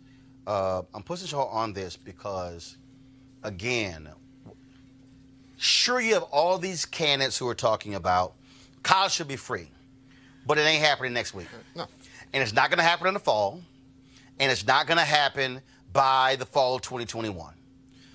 [0.47, 2.77] Uh, I'm pushing hard on this because,
[3.43, 4.09] again,
[5.57, 8.33] sure you have all these candidates who are talking about
[8.83, 9.69] college should be free,
[10.45, 11.47] but it ain't happening next week.
[11.75, 11.87] No.
[12.33, 13.61] And it's not going to happen in the fall,
[14.39, 15.61] and it's not going to happen
[15.93, 17.53] by the fall of 2021.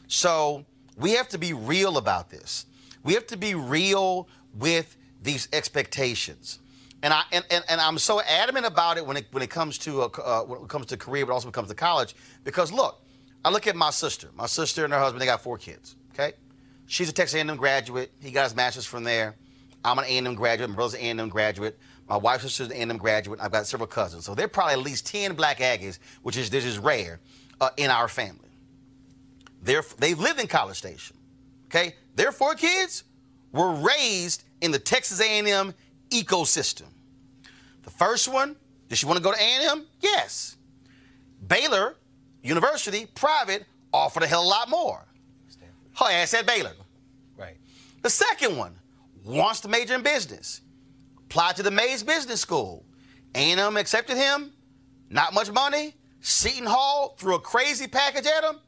[0.07, 0.67] So
[0.97, 2.67] we have to be real about this.
[3.03, 6.59] We have to be real with these expectations.
[7.03, 9.79] And I and, and, and I'm so adamant about it when it when it comes
[9.79, 12.15] to uh, uh, when it comes to career, but also when it comes to college.
[12.45, 13.03] Because look,
[13.45, 14.29] I look at my sister.
[14.35, 15.23] My sister and her husband.
[15.23, 15.97] They got four kids.
[16.13, 16.33] Okay,
[16.87, 18.13] she's a Texas A&M graduate.
[18.21, 19.37] He got his master's from there.
[19.83, 20.69] I'm an A&M graduate.
[20.69, 21.79] My brother's an A&M graduate.
[22.07, 23.41] My wife's sister's an A&M graduate.
[23.41, 24.27] I've got several cousins.
[24.27, 27.21] So they're probably at least ten black Aggies, which is this is rare
[27.61, 28.49] uh, in our family.
[29.63, 31.17] They're they've lived in College Station.
[31.67, 33.05] Okay, their four kids
[33.53, 35.73] were raised in the Texas A&M
[36.11, 36.87] ecosystem.
[37.83, 38.57] The first one,
[38.89, 39.87] did she want to go to A&M?
[40.01, 40.57] Yes.
[41.47, 41.97] Baylor
[42.43, 45.07] University, private, offered a hell of a lot more.
[45.97, 46.73] Her ass at Baylor.
[47.37, 47.57] Right.
[48.03, 48.75] The second one
[49.25, 50.61] wants to major in business.
[51.27, 52.85] Applied to the Mays Business School.
[53.35, 54.53] A&M accepted him.
[55.11, 55.95] Not much money.
[56.21, 58.61] Seton Hall threw a crazy package at him.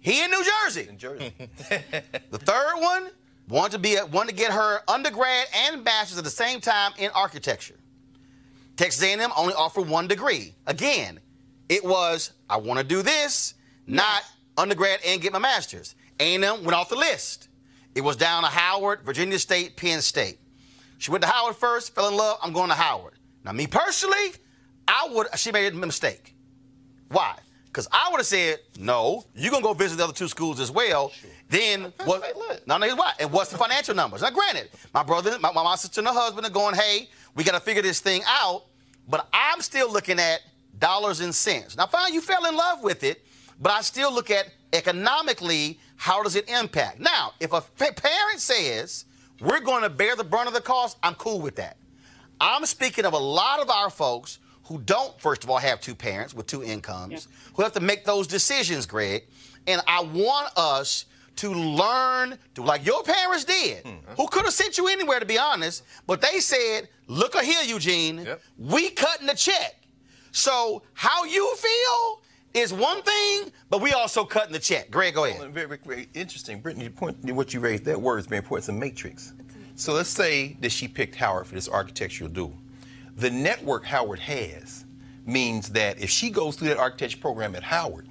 [0.00, 0.86] He in New Jersey.
[0.88, 1.32] In Jersey.
[2.30, 3.10] The third one
[3.50, 7.10] wanted to be wanted to get her undergrad and master's at the same time in
[7.14, 7.78] architecture.
[8.76, 10.54] Texas A&M only offered one degree.
[10.66, 11.20] Again,
[11.68, 13.54] it was I want to do this,
[13.86, 14.22] not
[14.56, 15.94] undergrad and get my master's.
[16.20, 17.48] A&M went off the list.
[17.94, 20.38] It was down to Howard, Virginia State, Penn State.
[20.98, 22.38] She went to Howard first, fell in love.
[22.42, 23.14] I'm going to Howard.
[23.44, 24.34] Now, me personally,
[24.86, 25.26] I would.
[25.36, 26.34] She made a mistake.
[27.08, 27.36] Why?
[27.66, 30.60] Because I would have said, no, you're going to go visit the other two schools
[30.60, 31.12] as well.
[31.50, 32.64] Then what?
[32.66, 33.12] No, no, here's why.
[33.18, 34.22] And what's the financial numbers?
[34.22, 37.52] Now, granted, my brother, my, my sister, and her husband are going, hey, we got
[37.52, 38.66] to figure this thing out.
[39.08, 40.42] But I'm still looking at
[40.78, 41.76] dollars and cents.
[41.76, 43.26] Now, fine, you fell in love with it,
[43.60, 47.00] but I still look at economically, how does it impact?
[47.00, 49.06] Now, if a parent says,
[49.40, 51.76] we're going to bear the brunt of the cost, I'm cool with that.
[52.40, 55.96] I'm speaking of a lot of our folks who don't, first of all, have two
[55.96, 59.24] parents with two incomes, who have to make those decisions, Greg.
[59.66, 61.06] And I want us
[61.40, 64.12] to learn to, like your parents did, hmm.
[64.14, 67.62] who could have sent you anywhere, to be honest, but they said, look a here,
[67.64, 68.28] Eugene,
[68.58, 69.76] we cutting the check.
[70.32, 72.20] So how you feel
[72.52, 74.90] is one thing, but we also cutting the check.
[74.90, 75.40] Greg, go ahead.
[75.40, 76.60] Well, very, very, very interesting.
[76.60, 78.64] Brittany, the point, what you raised, that word is very important.
[78.64, 79.32] It's a matrix.
[79.76, 82.52] So let's say that she picked Howard for this architectural duel.
[83.16, 84.84] The network Howard has
[85.24, 88.09] means that if she goes through that architecture program at Howard,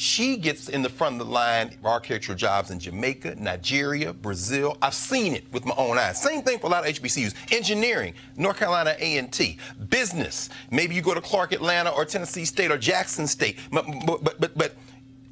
[0.00, 4.78] she gets in the front of the line of architectural jobs in Jamaica, Nigeria, Brazil.
[4.80, 6.22] I've seen it with my own eyes.
[6.22, 7.34] Same thing for a lot of HBCUs.
[7.52, 9.58] Engineering, North Carolina A&T.
[9.90, 13.58] Business, maybe you go to Clark Atlanta or Tennessee State or Jackson State.
[13.70, 14.76] But, but, but, but, but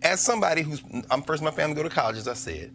[0.02, 2.70] as somebody who's, I'm first in my family to go to college, as I said,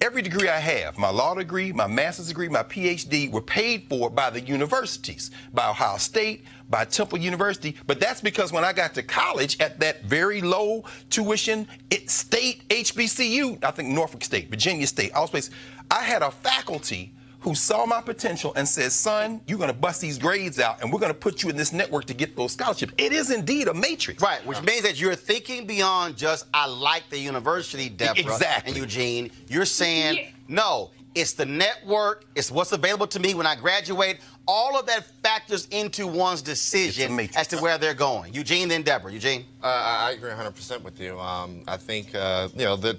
[0.00, 4.10] every degree I have, my law degree, my master's degree, my PhD, were paid for
[4.10, 7.76] by the universities, by Ohio State, by Temple University.
[7.86, 12.68] But that's because when I got to college at that very low tuition it, state
[12.68, 15.50] HBCU, I think Norfolk State, Virginia State, all places,
[15.90, 17.14] I had a faculty
[17.44, 20.90] who saw my potential and said, son, you're going to bust these grades out and
[20.90, 22.94] we're going to put you in this network to get those scholarships.
[22.96, 24.22] It is indeed a matrix.
[24.22, 28.72] Right, which means that you're thinking beyond just I like the university, Deborah Exactly.
[28.72, 29.30] and Eugene.
[29.48, 34.20] You're saying no, it's the network, it's what's available to me when I graduate.
[34.48, 38.32] All of that factors into one's decision as to where they're going.
[38.32, 39.12] Eugene, then Deborah.
[39.12, 39.44] Eugene.
[39.62, 41.20] Uh, I I agree 100% with you.
[41.20, 42.98] Um, I think, uh, you know, that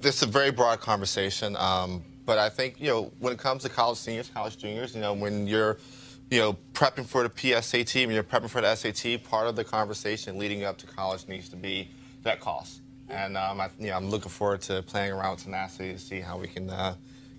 [0.00, 1.54] this is a very broad conversation.
[1.56, 5.00] Um, but I think, you know, when it comes to college seniors, college juniors, you
[5.00, 5.78] know, when you're,
[6.30, 9.64] you know, prepping for the PSAT, when you're prepping for the SAT, part of the
[9.64, 11.90] conversation leading up to college needs to be
[12.22, 12.80] that cost.
[13.08, 16.20] And um, I, you know, I'm looking forward to playing around with tenacity to see
[16.20, 16.94] how we can, uh,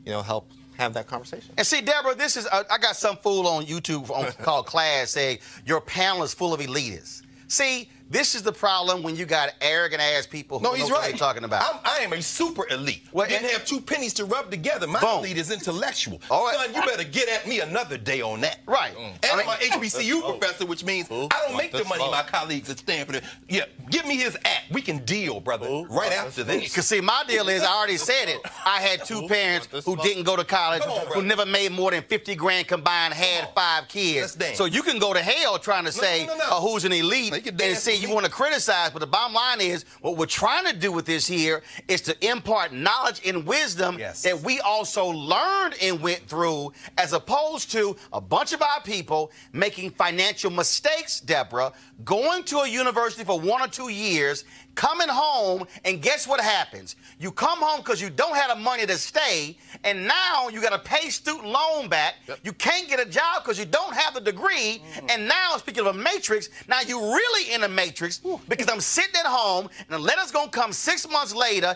[0.06, 1.54] you know, help have that conversation.
[1.58, 5.12] And see, Deborah, this is, uh, I got some fool on YouTube on, called Class
[5.12, 7.24] saying, your panel is full of elitists.
[7.48, 10.92] See, This is the problem when you got arrogant ass people who No, know he's
[10.92, 11.10] what right.
[11.10, 11.64] they're talking about.
[11.74, 13.02] I'm, I am a super elite.
[13.12, 14.86] Well, Didn't and- have two pennies to rub together.
[14.86, 15.20] My Boom.
[15.20, 16.22] elite is intellectual.
[16.30, 16.56] All right.
[16.56, 18.60] Son, you better get at me another day on that.
[18.68, 18.96] Right.
[18.96, 22.70] And I I'm an HBCU professor, which means I don't make the money my colleagues
[22.70, 23.24] at Stanford.
[23.50, 24.72] Yeah, give me his act.
[24.72, 25.66] We can deal, brother.
[25.90, 26.64] Right after this.
[26.66, 28.40] Because see, my deal is, I already said it.
[28.66, 32.04] I had two parents who didn't go to college, on, who never made more than
[32.04, 34.38] 50 grand combined, had five kids.
[34.54, 36.44] So you can go to hell trying to say no, no.
[36.52, 39.34] uh, who's an elite No, and dance with you want to criticize, but the bottom
[39.34, 43.46] line is, what we're trying to do with this here is to impart knowledge and
[43.46, 44.22] wisdom Yes.
[44.24, 49.32] that we also learned and went through, as opposed to a bunch of our people
[49.54, 51.72] making financial mistakes, Deborah,
[52.04, 54.44] going to a university for one or two years,
[54.76, 56.96] coming home, and guess what happens?
[57.20, 60.72] You come home because you don't have the money to stay, and now you got
[60.72, 62.16] to pay student loan back.
[62.44, 65.08] You can't get a job because you don't have the degree, mm-hmm.
[65.10, 69.16] and now, speaking of a matrix, now you're really in a matrix because I'm sitting
[69.18, 71.76] at home, and the letter's gonna come six months later,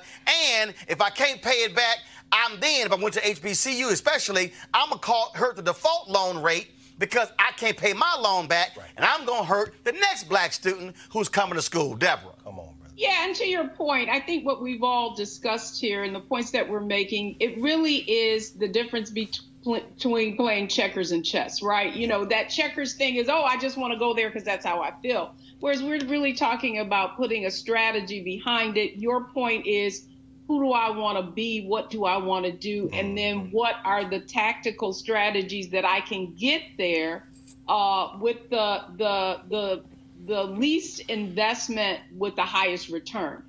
[0.51, 1.99] and if I can't pay it back,
[2.31, 6.43] I'm then, if I went to HBCU especially, I'm gonna call hurt the default loan
[6.43, 6.67] rate
[6.99, 10.95] because I can't pay my loan back, and I'm gonna hurt the next black student
[11.11, 11.95] who's coming to school.
[11.95, 12.34] Deborah.
[12.43, 12.93] Come on, brother.
[12.95, 16.51] Yeah, and to your point, I think what we've all discussed here and the points
[16.51, 21.93] that we're making, it really is the difference bet- between playing checkers and chess, right?
[21.93, 24.65] You know, that checkers thing is, oh, I just want to go there because that's
[24.65, 25.35] how I feel.
[25.59, 28.99] Whereas we're really talking about putting a strategy behind it.
[28.99, 30.05] Your point is,
[30.49, 31.63] who do I want to be?
[31.67, 32.89] What do I want to do?
[32.91, 37.30] And then what are the tactical strategies that I can get there
[37.67, 39.84] uh, with the the the
[40.26, 43.43] the least investment with the highest return?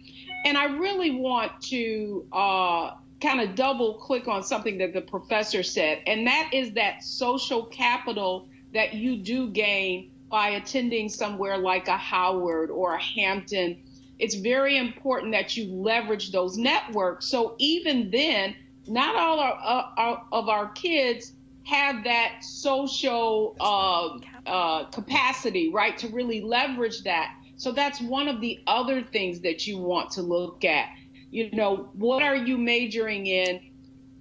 [0.44, 5.62] And I really want to uh, kind of double click on something that the professor
[5.62, 11.88] said, and that is that social capital that you do gain by attending somewhere like
[11.88, 13.82] a Howard or a Hampton
[14.20, 17.26] it's very important that you leverage those networks.
[17.26, 18.54] So even then,
[18.86, 21.32] not all our, uh, our, of our kids
[21.64, 27.34] have that social uh, uh, capacity, right, to really leverage that.
[27.56, 30.88] So that's one of the other things that you want to look at.
[31.30, 33.60] You know, what are you majoring in?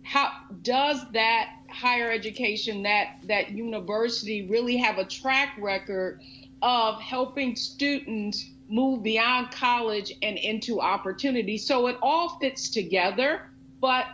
[0.03, 0.31] How
[0.61, 6.21] does that higher education, that that university, really have a track record
[6.61, 8.45] of helping students?
[8.69, 11.57] Move beyond college and into opportunity.
[11.57, 13.41] So it all fits together.
[13.81, 14.05] But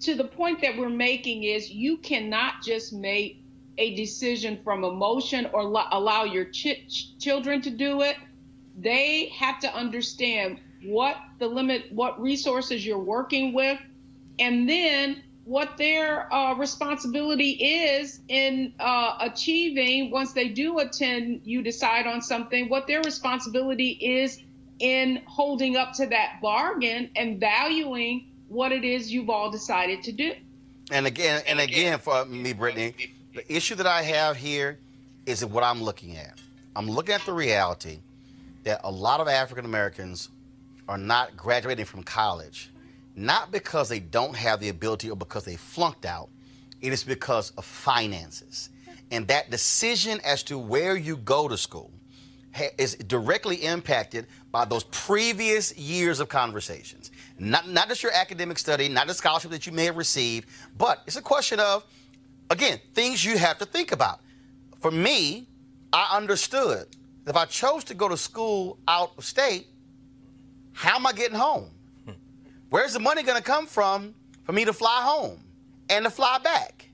[0.00, 3.42] to the point that we're making is you cannot just make
[3.76, 8.16] a decision from emotion or lo- allow your ch- children to do it.
[8.78, 13.78] They have to understand what the limit, what resources you're working with,
[14.38, 21.62] and then what their uh, responsibility is in uh, achieving once they do attend you
[21.62, 24.42] decide on something what their responsibility is
[24.78, 30.12] in holding up to that bargain and valuing what it is you've all decided to
[30.12, 30.32] do
[30.90, 32.94] And again, and again, for me, Brittany,
[33.34, 34.78] the issue that I have here
[35.26, 36.38] is what I'm looking at.
[36.76, 37.98] I'm looking at the reality
[38.64, 40.30] that a lot of African Americans
[40.88, 42.70] are not graduating from college,
[43.18, 46.28] not because they don't have the ability or because they flunked out.
[46.80, 48.70] It is because of finances.
[49.10, 51.90] And that decision as to where you go to school
[52.54, 57.10] ha- is directly impacted by those previous years of conversations.
[57.38, 61.02] Not, not just your academic study, not the scholarship that you may have received, but
[61.06, 61.84] it's a question of,
[62.50, 64.20] again, things you have to think about.
[64.80, 65.48] For me,
[65.92, 66.86] I understood
[67.26, 69.66] if I chose to go to school out of state,
[70.72, 71.70] how am I getting home?
[72.70, 74.14] Where's the money going to come from
[74.44, 75.42] for me to fly home
[75.88, 76.90] and to fly back?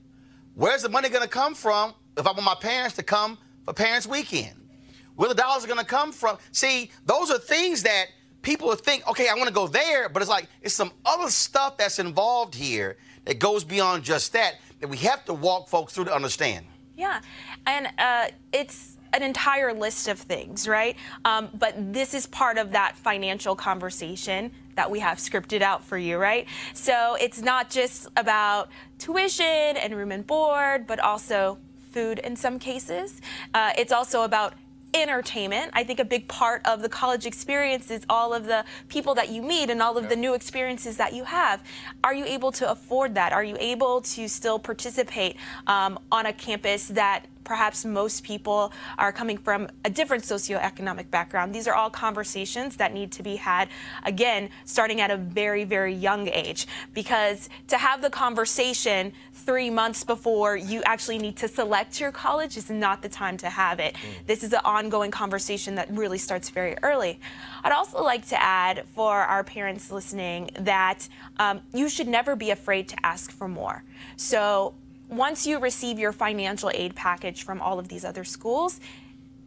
[0.53, 3.73] Where's the money going to come from if I want my parents to come for
[3.73, 4.69] Parents Weekend?
[5.15, 6.37] Where the dollars are going to come from?
[6.53, 8.05] See, those are things that
[8.41, 11.77] people think, okay, I want to go there, but it's like it's some other stuff
[11.77, 16.05] that's involved here that goes beyond just that that we have to walk folks through
[16.05, 16.65] to understand.
[16.95, 17.19] Yeah,
[17.65, 20.95] and uh, it's an entire list of things, right?
[21.25, 25.97] Um, but this is part of that financial conversation that we have scripted out for
[25.97, 26.47] you, right?
[26.73, 28.69] So it's not just about
[28.99, 31.57] tuition and room and board, but also
[31.91, 33.21] food in some cases.
[33.53, 34.53] Uh, it's also about
[34.93, 35.71] entertainment.
[35.73, 39.29] I think a big part of the college experience is all of the people that
[39.29, 41.63] you meet and all of the new experiences that you have.
[42.03, 43.33] Are you able to afford that?
[43.33, 45.35] Are you able to still participate
[45.67, 51.55] um, on a campus that perhaps most people are coming from a different socioeconomic background.
[51.55, 53.69] These are all conversations that need to be had,
[54.03, 56.67] again, starting at a very, very young age.
[56.93, 62.57] Because to have the conversation three months before you actually need to select your college
[62.57, 63.95] is not the time to have it.
[64.25, 67.19] This is an ongoing conversation that really starts very early.
[67.63, 71.07] I'd also like to add for our parents listening that
[71.37, 73.83] um, you should never be afraid to ask for more.
[74.17, 74.73] So
[75.09, 78.79] once you receive your financial aid package from all of these other schools,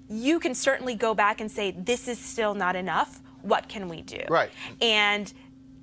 [0.08, 3.20] you can certainly go back and say, this is still not enough.
[3.42, 4.20] What can we do?
[4.28, 4.50] Right.
[4.80, 5.32] And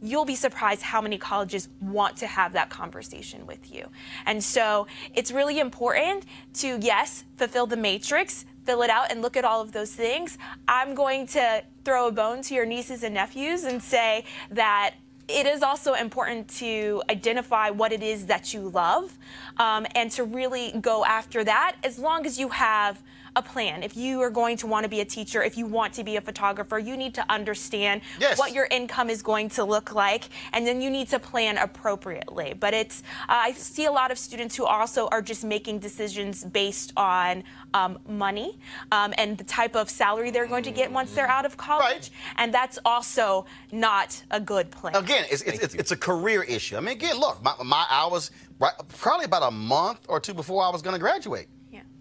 [0.01, 3.87] you'll be surprised how many colleges want to have that conversation with you.
[4.25, 6.25] And so it's really important
[6.55, 10.37] to, yes, fulfill the matrix, fill it out, and look at all of those things.
[10.67, 14.95] I'm going to throw a bone to your nieces and nephews and say that
[15.27, 19.17] it is also important to identify what it is that you love
[19.57, 23.01] um, and to really go after that as long as you have
[23.35, 23.83] a plan.
[23.83, 26.15] If you are going to want to be a teacher, if you want to be
[26.15, 28.37] a photographer, you need to understand Yes.
[28.39, 32.53] what your income is going to look like, and then you need to plan appropriately.
[32.53, 36.43] But it's, uh, I see a lot of students who also are just making decisions
[36.43, 37.43] based on
[37.73, 38.57] um, money
[38.91, 42.11] um, and the type of salary they're going to get once they're out of college,
[42.37, 44.95] and that's also not a good plan.
[44.95, 46.77] Again, it's, it's, it's, it's a career issue.
[46.77, 50.33] I mean, again, look, my, my I was right, probably about a month or two
[50.33, 51.47] before I was going to graduate.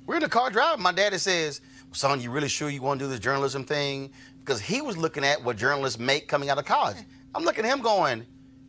[0.06, 0.82] We're in the car driving.
[0.82, 1.60] My daddy says,
[1.93, 5.24] "Son, you really sure you want to do this journalism thing?" Because he was looking
[5.24, 6.97] at what journalists make coming out of college.
[7.35, 8.26] I'm looking at him going,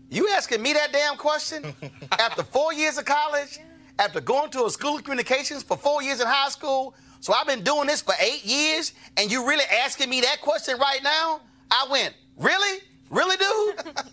[0.09, 1.73] "You asking me that damn question
[2.19, 3.59] after four years of college,
[3.99, 6.95] after going to a school of communications for four years in high school?
[7.19, 10.77] So I've been doing this for eight years, and you really asking me that question
[10.77, 12.79] right now?" I went, "Really,
[13.09, 13.93] really, dude?"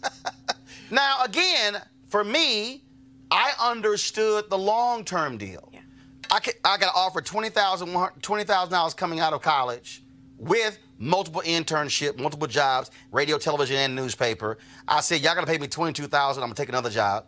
[0.92, 2.84] Now, again, for me,
[3.30, 5.71] I understood the long term deal.
[6.32, 10.02] I, ca- I got offered $20,000 $20,000 coming out of college
[10.38, 14.56] with multiple internship, multiple jobs, radio, television, and newspaper.
[14.88, 16.42] I said, y'all got to pay me 22,000.
[16.42, 17.26] I'm going to take another job.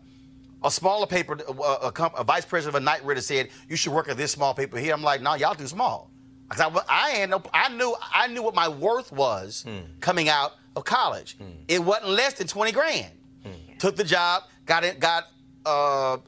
[0.64, 3.76] A smaller paper, a, a, comp- a vice president of a Knight Ridder said, you
[3.76, 4.94] should work at this small paper here.
[4.94, 6.10] I'm like, no, y'all too small.
[6.48, 9.78] 'Cause I, I, no, I knew I knew what my worth was hmm.
[10.00, 11.38] coming out of college.
[11.38, 11.44] Hmm.
[11.68, 13.12] It wasn't less than 20 grand.
[13.42, 13.50] Hmm.
[13.78, 15.24] Took the job, got it, got
[15.64, 16.18] uh,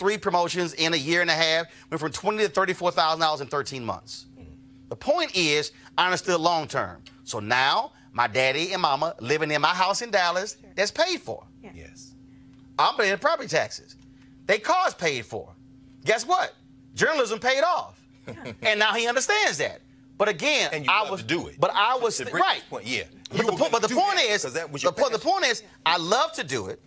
[0.00, 3.40] three promotions in a year and a half, went from 20 to 34 thousand dollars
[3.42, 4.26] in 13 months.
[4.88, 7.02] The point is, I understood long term.
[7.22, 11.46] So now my daddy and mama living in my house in Dallas that's paid for.
[11.62, 12.14] Yes.
[12.78, 13.94] I'm paying property taxes.
[14.46, 15.52] They cars paid for.
[16.04, 16.54] Guess what?
[16.94, 18.00] Journalism paid off.
[18.62, 19.82] and now he understands that.
[20.16, 21.60] But again, And you I was to do it.
[21.60, 22.62] But I was right.
[22.68, 23.04] point, yeah.
[23.30, 25.18] But You the, po- but the point that is, 'cause that was the, po- the
[25.18, 26.80] point is, I love to do it.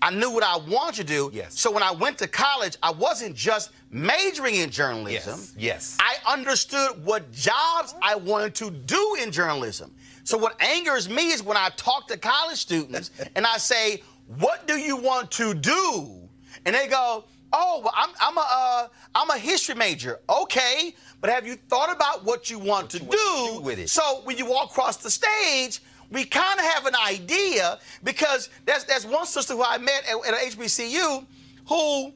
[0.00, 1.30] I knew what I wanted to do.
[1.32, 1.58] Yes.
[1.58, 5.40] So when I went to college, I wasn't just majoring in journalism.
[5.40, 5.54] Yes.
[5.56, 5.98] Yes.
[6.00, 9.94] I understood what jobs I wanted to do in journalism.
[10.24, 14.02] So what angers me is when I talk to college students and I say,
[14.38, 16.28] "What do you want to do?"
[16.66, 21.30] And they go, "Oh, well, I'm, I'm a uh, I'm a history major." Okay, but
[21.30, 23.16] have you thought about what you want to you do?
[23.16, 23.88] want to do with it.
[23.88, 25.80] So when you walk across the stage,
[26.10, 30.34] we kind of have an idea because that's there's one sister who I met at,
[30.34, 31.24] at HBCU
[31.68, 32.12] who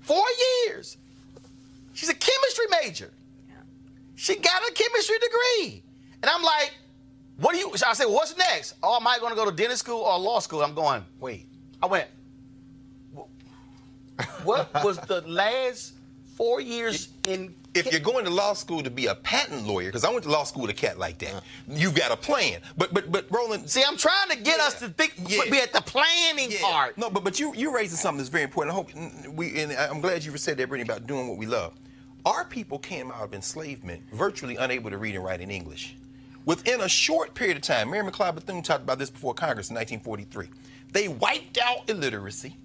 [0.00, 0.24] four
[0.66, 0.96] years
[1.94, 3.10] she's a chemistry major.
[4.16, 5.82] She got a chemistry degree,
[6.22, 6.74] and I'm like,
[7.38, 7.72] what do you?
[7.86, 8.74] I said, what's next?
[8.82, 10.62] Oh, am I going to go to dentist school or law school?
[10.62, 11.04] I'm going.
[11.18, 11.46] Wait.
[11.82, 12.08] I went.
[14.44, 15.94] What was the last
[16.40, 17.54] four years in?
[17.74, 20.30] If you're going to law school to be a patent lawyer, because I went to
[20.30, 21.40] law school with a cat like that, uh-huh.
[21.68, 22.60] you've got a plan.
[22.78, 25.42] But but but Roland, See, I'm trying to get us to think, Yeah.
[25.50, 26.62] be at the planning Yeah.
[26.62, 26.96] part.
[26.96, 28.72] No, but but you you're raising something that's very important.
[28.72, 31.74] I hope we and I'm glad you said that, Brittany, about doing what we love.
[32.24, 35.96] Our people came out of enslavement virtually unable to read and write in English.
[36.46, 39.76] Within a short period of time, Mary McLeod Bethune talked about this before Congress in
[39.76, 40.48] 1943.
[40.92, 42.56] They wiped out illiteracy,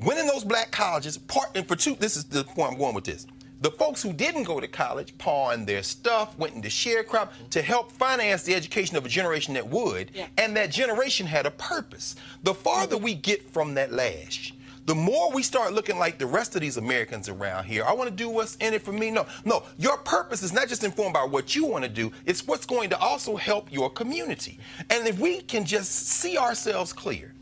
[0.00, 2.94] went in those black colleges, part and for two, this is the point I'm going
[2.94, 3.26] with this.
[3.62, 7.90] The folks who didn't go to college pawned their stuff, went into sharecrop to help
[7.90, 12.16] finance the education of a generation that would, and that generation had a purpose.
[12.42, 14.52] The farther we get from that lash,
[14.84, 17.82] the more we start looking like the rest of these Americans around here.
[17.84, 19.10] I want to do what's in it for me.
[19.10, 22.46] No, no, your purpose is not just informed by what you want to do, it's
[22.46, 24.60] what's going to also help your community.
[24.90, 27.32] And if we can just see ourselves clear,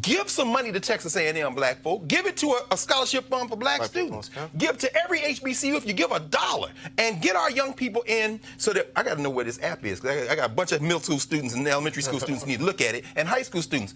[0.00, 2.08] Give some money to Texas A&M black folk.
[2.08, 4.30] Give it to a, a scholarship fund for black students.
[4.56, 8.40] Give to every HBCU if you give a dollar and get our young people in
[8.56, 10.52] so that I got to know where this app is because I, I got a
[10.52, 13.28] bunch of middle school students and elementary school students need to look at it and
[13.28, 13.94] high school students.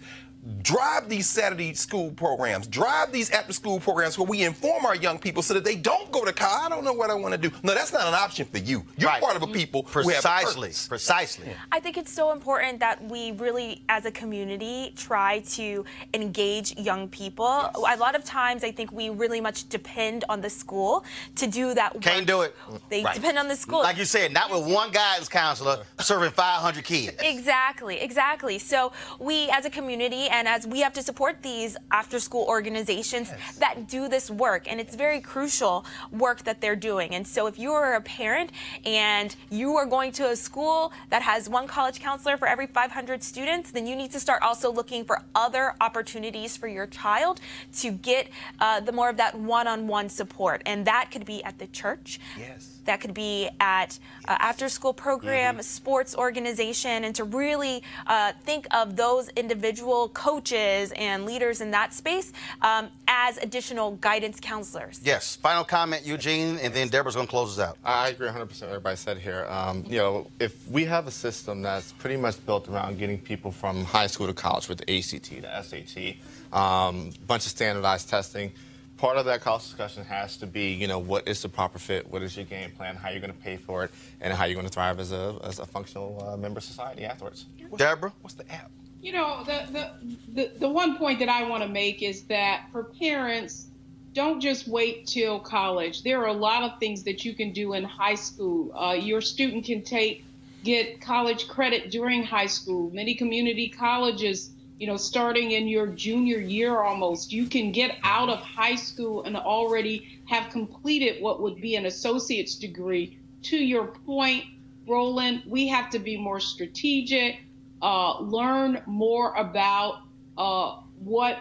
[0.61, 2.67] Drive these Saturday school programs.
[2.67, 6.09] Drive these after school programs where we inform our young people so that they don't
[6.11, 6.61] go to college.
[6.65, 7.53] I don't know what I want to do.
[7.63, 8.85] No, that's not an option for you.
[8.97, 10.69] You're part of a people who have Precisely.
[10.69, 10.87] purpose.
[10.87, 11.49] Precisely.
[11.71, 15.83] I think it's so important that we really, as a community, try to
[16.13, 17.45] engage young people.
[17.45, 21.05] A lot of times, I think we really much depend on the school
[21.35, 22.03] to do that work.
[22.03, 22.55] Can't do it.
[22.89, 23.81] They depend on the school.
[23.81, 27.17] Like you said, not with one guidance counselor serving 500 kids.
[27.21, 28.59] Exactly, exactly.
[28.59, 33.31] So we as a community and as we have to support these after school organizations
[33.59, 37.13] that do this work and it's very crucial work that they're doing.
[37.13, 38.51] And so if you are a parent
[38.85, 43.23] and you are going to a school that has one college counselor for every 500
[43.23, 47.41] students, then you need to start also looking for other opportunities for your child
[47.77, 48.29] to get
[48.59, 50.61] uh, the more of that one-on-one support.
[50.65, 52.19] And that could be at the church.
[52.37, 52.77] Yes.
[52.85, 58.65] That could be at uh, after school program, sports organization, and to really uh, think
[58.71, 62.31] of those individual coaches and leaders in that space
[62.61, 65.01] um, as additional guidance counselors.
[65.03, 65.35] Yes.
[65.35, 67.77] Final comment, Eugene, and then Deborah's going to close us out.
[67.83, 69.45] I agree 100% with what everybody said here.
[69.49, 73.51] Um, you know, if we have a system that's pretty much built around getting people
[73.51, 76.15] from high school to college with the ACT, the SAT,
[76.53, 78.51] um, bunch of standardized testing,
[78.97, 82.11] part of that cost discussion has to be, you know, what is the proper fit,
[82.11, 83.91] what is your game plan, how you're going to pay for it,
[84.21, 87.05] and how you're going to thrive as a, as a functional uh, member of society
[87.05, 87.45] afterwards.
[87.77, 88.11] Deborah?
[88.21, 88.71] What's the app?
[89.01, 89.91] You know, the, the,
[90.33, 93.67] the, the one point that I want to make is that for parents,
[94.13, 96.01] don't just wait till college.
[96.01, 98.73] There are a lot of things that you can do in high school.
[98.75, 100.25] Uh, your student can take,
[100.63, 102.89] get college credit during high school.
[102.91, 104.49] Many community colleges,
[104.79, 109.23] you know, starting in your junior year almost, you can get out of high school
[109.23, 113.17] and already have completed what would be an associate's degree.
[113.43, 114.43] To your point,
[114.87, 117.37] Roland, we have to be more strategic,
[117.81, 120.01] uh, learn more about
[120.37, 121.39] uh, what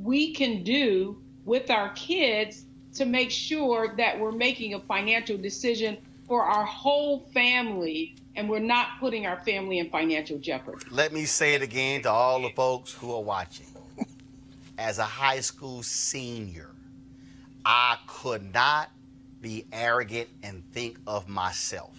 [0.00, 2.64] we can do with our kids
[2.94, 5.96] to make sure that we're making a financial decision
[6.28, 10.84] for our whole family and we're not putting our family in financial jeopardy.
[10.90, 13.66] Let me say it again to all the folks who are watching.
[14.78, 16.70] As a high school senior,
[17.64, 18.90] I could not
[19.40, 21.98] be arrogant and think of myself.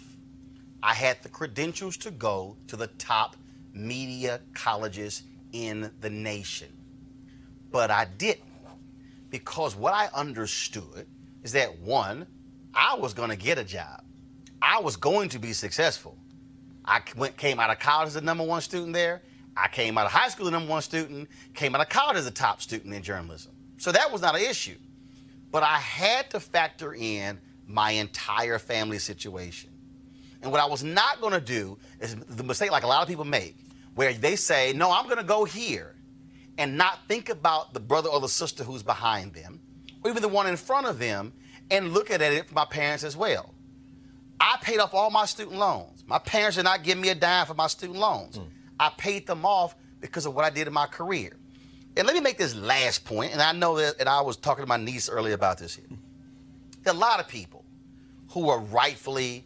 [0.82, 3.38] I had the credentials to go to the top
[3.74, 6.68] media colleges in the nation.
[7.72, 8.44] But I didn't
[9.30, 11.08] because what I understood
[11.44, 12.28] is that one,
[12.74, 14.04] I was going to get a job.
[14.62, 16.18] I was going to be successful.
[16.86, 19.22] I went, came out of college as the number one student there.
[19.56, 22.18] I came out of high school as the number one student, came out of college
[22.18, 23.54] as the top student in journalism.
[23.78, 24.78] So that was not an issue.
[25.52, 29.70] But I had to factor in my entire family situation.
[30.42, 33.08] And what I was not going to do is the mistake like a lot of
[33.08, 33.56] people make,
[33.96, 35.96] where they say, no, I'm going to go here
[36.58, 39.62] and not think about the brother or the sister who's behind them,
[40.04, 41.34] or even the one in front of them,
[41.72, 43.54] and look at it from my parents as well.
[44.40, 45.93] I paid off all my student loans.
[46.06, 48.40] My parents did not give me a dime for my student loans.
[48.80, 51.38] I paid them off because of what I did in my career.
[51.96, 54.64] And let me make this last point, and I know that and I was talking
[54.64, 55.86] to my niece earlier about this here.
[56.84, 57.64] There are a lot of people
[58.30, 59.46] who are rightfully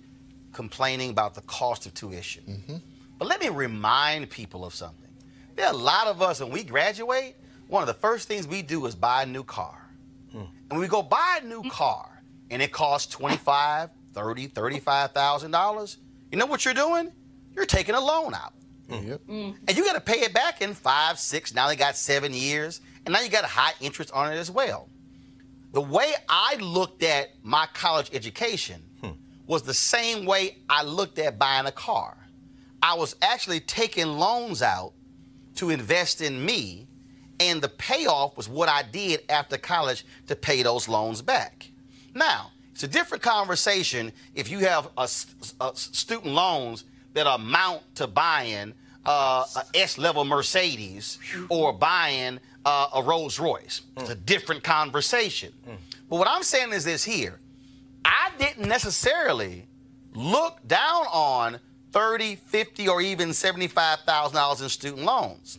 [0.53, 2.43] complaining about the cost of tuition.
[2.47, 2.77] Mm-hmm.
[3.19, 5.09] But let me remind people of something.
[5.55, 7.35] There are a lot of us, when we graduate,
[7.67, 9.89] one of the first things we do is buy a new car.
[10.33, 10.39] Mm.
[10.39, 15.97] And when we go buy a new car and it costs 25, 30, 35,000 dollars,
[16.31, 17.11] you know what you're doing?
[17.55, 18.53] You're taking a loan out.
[18.89, 19.51] Mm-hmm.
[19.67, 22.81] And you got to pay it back in five, six, now they got seven years,
[23.05, 24.89] and now you got a high interest on it as well.
[25.73, 29.11] The way I looked at my college education hmm.
[29.45, 32.17] was the same way I looked at buying a car.
[32.81, 34.93] I was actually taking loans out
[35.55, 36.87] to invest in me,
[37.39, 41.69] and the payoff was what I did after college to pay those loans back.
[42.13, 45.25] Now, it's a different conversation if you have a, s-
[45.59, 46.83] a s- student loans
[47.15, 48.71] that amount to buying
[49.03, 51.17] uh, a S-level Mercedes
[51.49, 53.81] or buying uh, a Rolls Royce.
[53.97, 55.53] It's a different conversation.
[56.07, 57.39] But what I'm saying is this here:
[58.05, 59.65] I didn't necessarily
[60.13, 61.59] look down on
[61.93, 65.57] 30, 50, or even $75,000 in student loans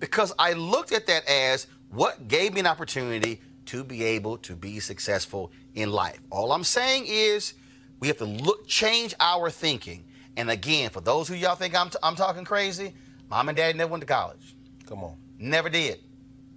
[0.00, 4.54] because I looked at that as what gave me an opportunity to be able to
[4.56, 6.20] be successful in life.
[6.30, 7.54] All I'm saying is
[8.00, 10.04] we have to look, change our thinking.
[10.36, 12.94] And again, for those who y'all think I'm, t- I'm talking crazy,
[13.30, 14.56] mom and dad never went to college.
[14.86, 15.16] Come on.
[15.38, 16.00] Never did.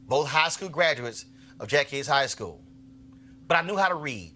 [0.07, 1.25] both high school graduates
[1.59, 2.61] of Jack Yates High School.
[3.47, 4.33] But I knew how to read.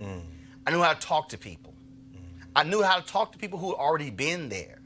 [0.00, 0.22] Mm.
[0.66, 1.74] I knew how to talk to people.
[2.14, 2.18] Mm.
[2.56, 4.80] I knew how to talk to people who had already been there.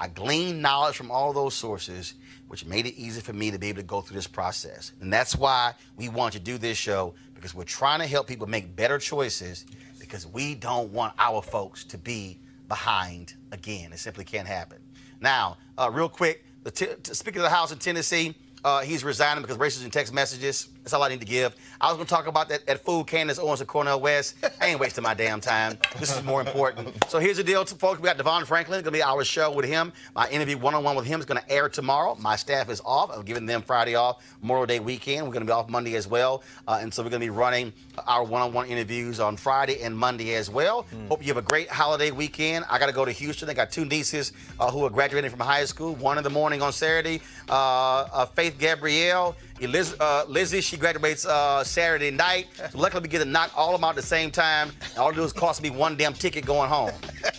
[0.00, 2.14] I gleaned knowledge from all those sources,
[2.48, 4.92] which made it easy for me to be able to go through this process.
[5.00, 8.48] And that's why we want to do this show because we're trying to help people
[8.48, 9.64] make better choices
[10.00, 13.92] because we don't want our folks to be behind again.
[13.92, 14.78] It simply can't happen.
[15.20, 18.34] Now, uh, real quick, the t- Speaker of the House in Tennessee,
[18.64, 20.68] uh, he's resigning because racism text messages.
[20.86, 21.56] That's all I need to give.
[21.80, 24.36] I was going to talk about that, that food Candace Owens of Cornel West.
[24.60, 25.80] I ain't wasting my damn time.
[25.98, 26.94] This is more important.
[27.08, 27.98] So here's the deal, folks.
[28.00, 28.78] We got DeVon Franklin.
[28.78, 29.92] It's going to be our show with him.
[30.14, 32.14] My interview one-on-one with him is going to air tomorrow.
[32.20, 33.10] My staff is off.
[33.12, 35.26] I'm giving them Friday off, Memorial Day weekend.
[35.26, 36.44] We're going to be off Monday as well.
[36.68, 37.72] Uh, and so we're going to be running
[38.06, 40.86] our one-on-one interviews on Friday and Monday as well.
[41.08, 42.64] Hope you have a great holiday weekend.
[42.70, 43.50] I got to go to Houston.
[43.50, 45.96] I got two nieces uh, who are graduating from high school.
[45.96, 47.22] One in the morning on Saturday.
[47.48, 49.34] Uh, uh, Faith Gabrielle.
[49.60, 52.48] Eliz- uh, Lizzie, she graduates uh, Saturday night.
[52.70, 54.70] So luckily, we get to knock all of them out at the same time.
[54.90, 56.92] And all it do is cost me one damn ticket going home.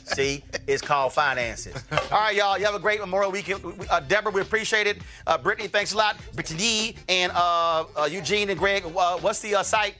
[0.03, 1.75] See, it's called finances.
[1.91, 2.57] All right, y'all.
[2.57, 3.63] You have a great Memorial weekend.
[3.89, 4.97] Uh, Deborah, we appreciate it.
[5.25, 6.17] Uh, Brittany, thanks a lot.
[6.33, 8.83] Brittany and uh, uh, Eugene and Greg.
[8.85, 9.95] Uh, what's the site?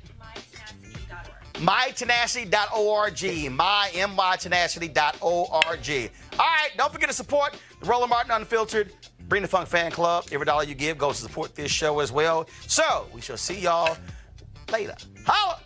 [1.58, 3.52] mytenacity.org.
[3.52, 6.12] My, M-Y-tenacity.org.
[6.40, 8.92] All right, don't forget to support the Roland Martin Unfiltered.
[9.28, 10.26] Bring the Funk Fan Club.
[10.32, 12.48] Every dollar you give goes to support this show as well.
[12.68, 13.98] So we shall see y'all
[14.72, 14.96] later.
[15.26, 15.60] Holla!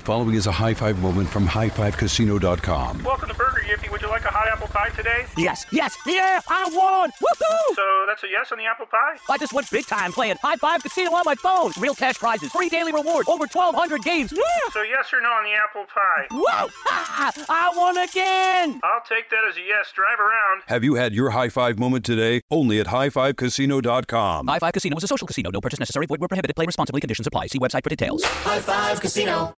[0.00, 3.02] The following is a high five moment from highfivecasino.com.
[3.02, 3.92] Welcome to Burger Yippee.
[3.92, 5.26] Would you like a hot apple pie today?
[5.36, 7.09] Yes, yes, yeah, I won!
[7.30, 7.74] Woohoo!
[7.74, 9.16] So that's a yes on the apple pie?
[9.28, 11.72] I just went big time playing High Five Casino on my phone.
[11.78, 14.32] Real cash prizes, free daily rewards, over 1,200 games.
[14.32, 14.42] Yeah!
[14.72, 16.26] So yes or no on the apple pie?
[16.30, 16.68] Whoa!
[16.88, 18.80] Ah, I won again!
[18.82, 19.92] I'll take that as a yes.
[19.94, 20.62] Drive around.
[20.66, 22.40] Have you had your high five moment today?
[22.50, 24.46] Only at highfivecasino.com.
[24.46, 25.50] High Five Casino is a social casino.
[25.50, 26.06] No purchase necessary.
[26.06, 26.56] Void where prohibited.
[26.56, 27.00] Play responsibly.
[27.00, 27.46] Conditions apply.
[27.48, 28.22] See website for details.
[28.24, 29.54] High Five Casino.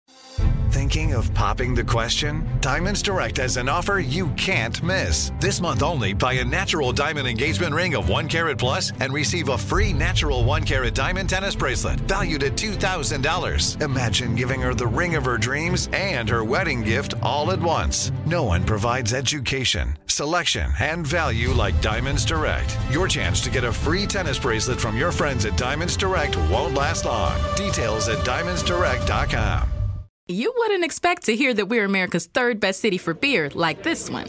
[0.71, 2.49] Thinking of popping the question?
[2.61, 5.33] Diamonds Direct has an offer you can't miss.
[5.41, 9.51] This month only, buy a natural diamond engagement ring of one carat plus and receive
[9.51, 13.83] a free natural one carat diamond tennis bracelet valued at $2,000.
[13.83, 18.11] Imagine giving her the ring of her dreams and her wedding gift all at once.
[18.25, 22.75] No one provides education, selection, and value like Diamonds Direct.
[22.91, 26.75] Your chance to get a free tennis bracelet from your friends at Diamonds Direct won't
[26.75, 27.39] last long.
[27.57, 29.69] Details at diamondsdirect.com.
[30.31, 34.09] You wouldn't expect to hear that we're America's third best city for beer like this
[34.09, 34.29] one.